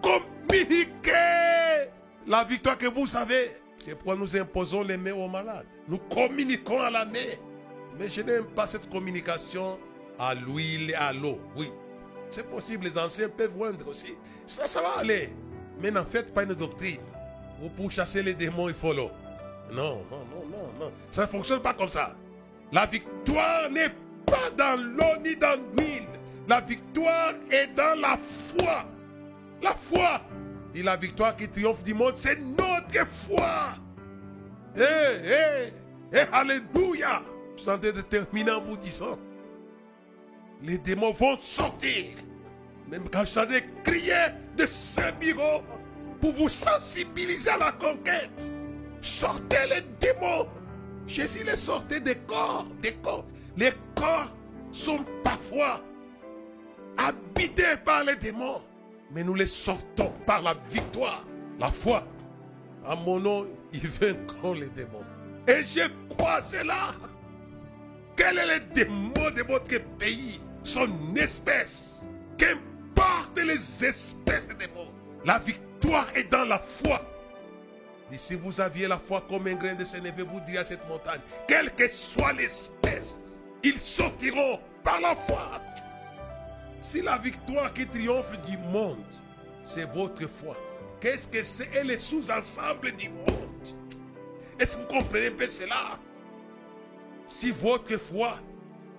Communiquez 0.01 1.11
la 2.27 2.43
victoire 2.43 2.77
que 2.77 2.87
vous 2.87 3.05
savez. 3.05 3.57
C'est 3.83 3.93
pourquoi 3.95 4.15
nous 4.15 4.35
imposons 4.35 4.81
les 4.81 4.97
mains 4.97 5.13
aux 5.13 5.27
malades. 5.27 5.67
Nous 5.87 5.99
communiquons 5.99 6.81
à 6.81 6.89
la 6.89 7.05
main. 7.05 7.35
Mais 7.99 8.07
je 8.07 8.21
n'aime 8.21 8.45
pas 8.45 8.67
cette 8.67 8.89
communication 8.89 9.79
à 10.17 10.33
l'huile 10.33 10.91
et 10.91 10.95
à 10.95 11.13
l'eau. 11.13 11.39
Oui, 11.55 11.71
c'est 12.31 12.49
possible, 12.49 12.85
les 12.85 12.97
anciens 12.97 13.29
peuvent 13.29 13.55
vendre 13.55 13.87
aussi. 13.87 14.15
Ça, 14.45 14.67
ça 14.67 14.81
va 14.81 14.99
aller. 14.99 15.29
Mais 15.81 15.91
n'en 15.91 16.05
faites 16.05 16.33
pas 16.33 16.43
une 16.43 16.53
doctrine. 16.53 16.99
Vous 17.61 17.69
pour 17.69 17.91
chasser 17.91 18.23
les 18.23 18.33
démons, 18.33 18.69
il 18.69 18.75
faut 18.75 18.93
l'eau. 18.93 19.11
Non, 19.71 20.03
non, 20.11 20.25
non, 20.31 20.45
non, 20.49 20.73
non. 20.79 20.91
Ça 21.11 21.23
ne 21.23 21.27
fonctionne 21.27 21.61
pas 21.61 21.73
comme 21.73 21.89
ça. 21.89 22.15
La 22.71 22.85
victoire 22.85 23.69
n'est 23.69 23.93
pas 24.25 24.49
dans 24.57 24.79
l'eau 24.79 25.21
ni 25.23 25.35
dans 25.35 25.59
l'huile. 25.77 26.07
La 26.47 26.61
victoire 26.61 27.33
est 27.49 27.67
dans 27.75 27.99
la 27.99 28.17
foi. 28.17 28.85
La 29.61 29.71
foi. 29.71 30.21
Et 30.73 30.83
la 30.83 30.95
victoire 30.95 31.35
qui 31.35 31.47
triomphe 31.47 31.83
du 31.83 31.93
monde, 31.93 32.13
c'est 32.15 32.39
notre 32.39 33.07
foi. 33.25 33.75
Eh, 34.77 34.81
eh, 34.81 35.73
eh, 36.13 36.33
alléluia. 36.33 37.23
Je 37.55 37.61
suis 37.61 37.71
en 37.71 37.79
train 37.79 37.91
de 37.91 38.01
terminer 38.01 38.51
en 38.51 38.61
vous 38.61 38.75
disant, 38.75 39.17
les 40.61 40.77
démons 40.77 41.13
vont 41.13 41.39
sortir. 41.39 42.17
Même 42.89 43.09
quand 43.09 43.21
je 43.21 43.25
suis 43.25 43.39
en 43.39 43.45
train 43.45 43.55
de 43.55 43.63
crier 43.83 44.25
de 44.57 44.65
ce 44.65 45.11
bureau 45.19 45.63
pour 46.19 46.33
vous 46.33 46.49
sensibiliser 46.49 47.51
à 47.51 47.57
la 47.57 47.71
conquête. 47.71 48.51
Sortez 49.05 49.67
les 49.69 49.81
démons. 49.99 50.47
Jésus 51.05 51.43
les 51.45 51.55
sortait 51.55 51.99
des 51.99 52.15
corps, 52.15 52.65
des 52.81 52.93
corps. 52.93 53.23
Les 53.55 53.71
corps 53.93 54.33
sont 54.71 55.05
parfois 55.23 55.79
habités 56.97 57.77
par 57.85 58.03
les 58.03 58.15
démons. 58.15 58.63
Mais 59.11 59.23
nous 59.23 59.35
les 59.35 59.45
sortons 59.45 60.11
par 60.25 60.41
la 60.41 60.55
victoire, 60.71 61.23
la 61.59 61.69
foi. 61.69 62.03
À 62.83 62.95
mon 62.95 63.19
nom, 63.19 63.45
ils 63.73 63.87
vaincront 63.87 64.53
les 64.53 64.69
démons. 64.69 65.05
Et 65.47 65.61
je 65.63 65.87
crois 66.09 66.41
cela. 66.41 66.95
Quel 68.15 68.39
est 68.39 68.59
le 68.59 68.73
démon 68.73 69.29
de 69.35 69.43
votre 69.43 69.79
pays 69.99 70.41
Son 70.63 70.89
espèce? 71.15 71.91
Qu'importe 72.39 73.37
les 73.37 73.85
espèces 73.85 74.47
de 74.47 74.53
démons. 74.55 74.91
La 75.23 75.37
victoire 75.37 76.07
est 76.15 76.31
dans 76.31 76.45
la 76.45 76.57
foi. 76.57 77.01
Si 78.11 78.35
vous 78.35 78.61
aviez 78.61 78.87
la 78.87 78.97
foi 78.97 79.23
comme 79.27 79.47
un 79.47 79.55
grain 79.55 79.75
de 79.75 79.83
sénévé, 79.83 80.23
vous 80.23 80.39
diriez 80.39 80.59
à 80.59 80.65
cette 80.65 80.87
montagne, 80.87 81.19
quelle 81.47 81.71
que 81.73 81.91
soit 81.91 82.33
l'espèce, 82.33 83.15
ils 83.63 83.79
sortiront 83.79 84.59
par 84.83 85.01
la 85.01 85.15
foi. 85.15 85.61
Si 86.79 87.01
la 87.01 87.17
victoire 87.17 87.73
qui 87.73 87.85
triomphe 87.87 88.39
du 88.47 88.57
monde, 88.57 89.03
c'est 89.63 89.89
votre 89.91 90.27
foi, 90.29 90.55
qu'est-ce 91.01 91.27
que 91.27 91.43
c'est? 91.43 91.83
Le 91.83 91.97
sous-ensemble 91.97 92.91
du 92.93 93.09
monde 93.09 93.75
Est-ce 94.59 94.77
que 94.77 94.81
vous 94.83 94.87
comprenez 94.87 95.31
peu 95.31 95.47
cela? 95.47 95.99
Si 97.27 97.51
votre 97.51 97.97
foi 97.97 98.39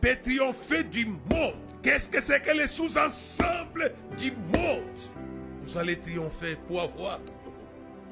peut 0.00 0.16
triompher 0.20 0.82
du 0.82 1.06
monde, 1.06 1.54
qu'est-ce 1.82 2.08
que 2.08 2.20
c'est 2.20 2.42
que 2.42 2.50
le 2.50 2.66
sous-ensemble 2.66 3.94
du 4.18 4.32
monde? 4.32 4.98
Vous 5.62 5.78
allez 5.78 5.98
triompher 5.98 6.56
pour 6.66 6.82
avoir. 6.82 7.20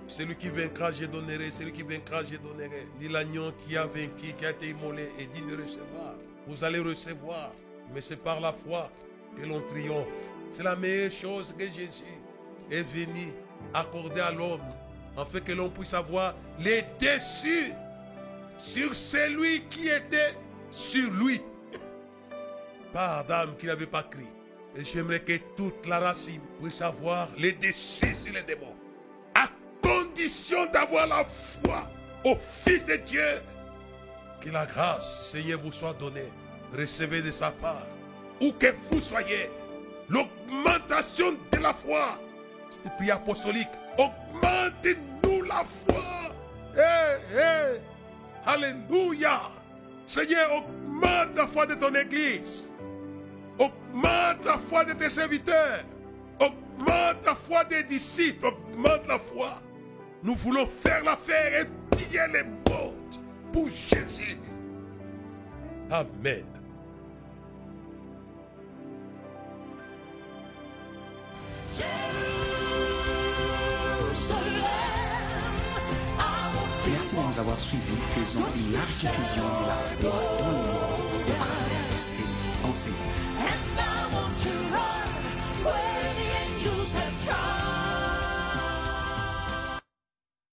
Celui 0.07 0.37
qui 0.37 0.49
vaincra, 0.49 0.93
je 0.93 1.07
donnerai. 1.07 1.51
Celui 1.51 1.73
qui 1.73 1.83
vaincra, 1.83 2.23
je 2.31 2.37
donnerai. 2.37 2.87
Dit 3.01 3.09
l'agneau 3.09 3.53
qui 3.67 3.77
a 3.77 3.87
vaincu, 3.87 4.33
qui 4.39 4.47
a 4.47 4.51
été 4.51 4.69
immolé 4.69 5.09
et 5.19 5.27
dit 5.27 5.43
de 5.43 5.63
recevoir. 5.63 6.15
Vous 6.47 6.63
allez 6.65 6.79
recevoir. 6.79 7.53
Mais 7.93 8.01
c'est 8.01 8.23
par 8.23 8.41
la 8.41 8.53
foi 8.53 8.91
que 9.37 9.47
l'on 9.47 9.61
triomphe. 9.63 10.07
C'est 10.51 10.63
la 10.63 10.77
meilleure 10.77 11.11
chose 11.11 11.55
que 11.59 11.65
Jésus 11.65 12.19
est 12.71 12.83
venu 12.83 13.33
accorder 13.73 14.21
à 14.21 14.31
l'homme, 14.31 14.61
afin 15.17 15.41
que 15.41 15.53
l'on 15.53 15.71
puisse 15.71 15.95
avoir 15.95 16.35
les 16.59 16.85
dessus 16.99 17.73
sur 18.59 18.95
celui 18.95 19.63
qui 19.63 19.89
était 19.89 20.35
sur 20.71 21.11
lui. 21.13 21.41
Pas 22.93 23.19
Adam 23.19 23.53
qui 23.59 23.67
n'avait 23.67 23.87
pas 23.87 24.03
crié. 24.03 24.29
Et 24.77 24.85
j'aimerais 24.85 25.21
que 25.21 25.37
toute 25.57 25.87
la 25.87 26.01
racine 26.01 26.41
puisse 26.61 26.81
avoir 26.83 27.29
les 27.37 27.53
dessus 27.53 28.17
sur 28.25 28.33
les 28.33 28.43
démons. 28.43 28.75
Condition 30.15 30.67
d'avoir 30.67 31.09
la 31.09 31.25
foi 31.25 31.91
au 32.25 32.37
Fils 32.37 32.85
de 32.85 32.95
Dieu. 32.95 33.43
Que 34.41 34.49
la 34.49 34.65
grâce, 34.65 35.29
Seigneur, 35.29 35.59
vous 35.61 35.73
soit 35.73 35.93
donnée. 35.95 36.31
Recevez 36.73 37.21
de 37.21 37.33
sa 37.33 37.51
part 37.51 37.83
où 38.41 38.53
que 38.53 38.73
vous 38.91 39.01
soyez, 39.01 39.51
l'augmentation 40.09 41.33
de 41.51 41.59
la 41.59 41.75
foi. 41.75 42.21
Cette 42.71 42.95
prière 42.97 43.17
apostolique, 43.17 43.69
augmente-nous 43.99 45.43
la 45.43 45.65
foi. 45.65 46.05
Alléluia. 48.47 49.41
Seigneur, 50.07 50.49
augmente 50.53 51.35
la 51.35 51.47
foi 51.49 51.67
de 51.67 51.75
ton 51.75 51.93
Église. 51.93 52.71
Augmente 53.59 54.45
la 54.45 54.59
foi 54.59 54.85
de 54.85 54.93
tes 54.93 55.11
serviteurs. 55.11 55.85
Augmente 56.39 57.25
la 57.25 57.35
foi 57.35 57.65
des 57.65 57.83
disciples. 57.83 58.47
Augmente 58.47 59.09
la 59.09 59.19
foi. 59.19 59.61
Nous 60.25 60.35
voulons 60.37 60.67
faire 60.67 61.05
l'affaire 61.05 61.61
et 61.61 61.67
piller 61.95 62.27
les 62.33 62.45
portes 62.65 63.21
pour 63.53 63.69
Jésus. 63.69 64.39
Amen. 65.91 66.47
Merci 76.91 77.17
de 77.17 77.21
nous 77.21 77.39
avoir 77.39 77.61
suivis. 77.61 77.83
Faisons 78.15 78.41
une 78.41 78.73
large 78.73 78.99
diffusion 78.99 79.45
de 79.45 79.67
la 79.67 79.75
foi 79.75 80.11
dans 80.41 80.49
le 80.49 80.57
monde 80.57 81.29
au 81.29 81.33
travers 81.33 81.91
de 81.91 81.97
ces 81.97 82.25
enseignements. 82.67 83.25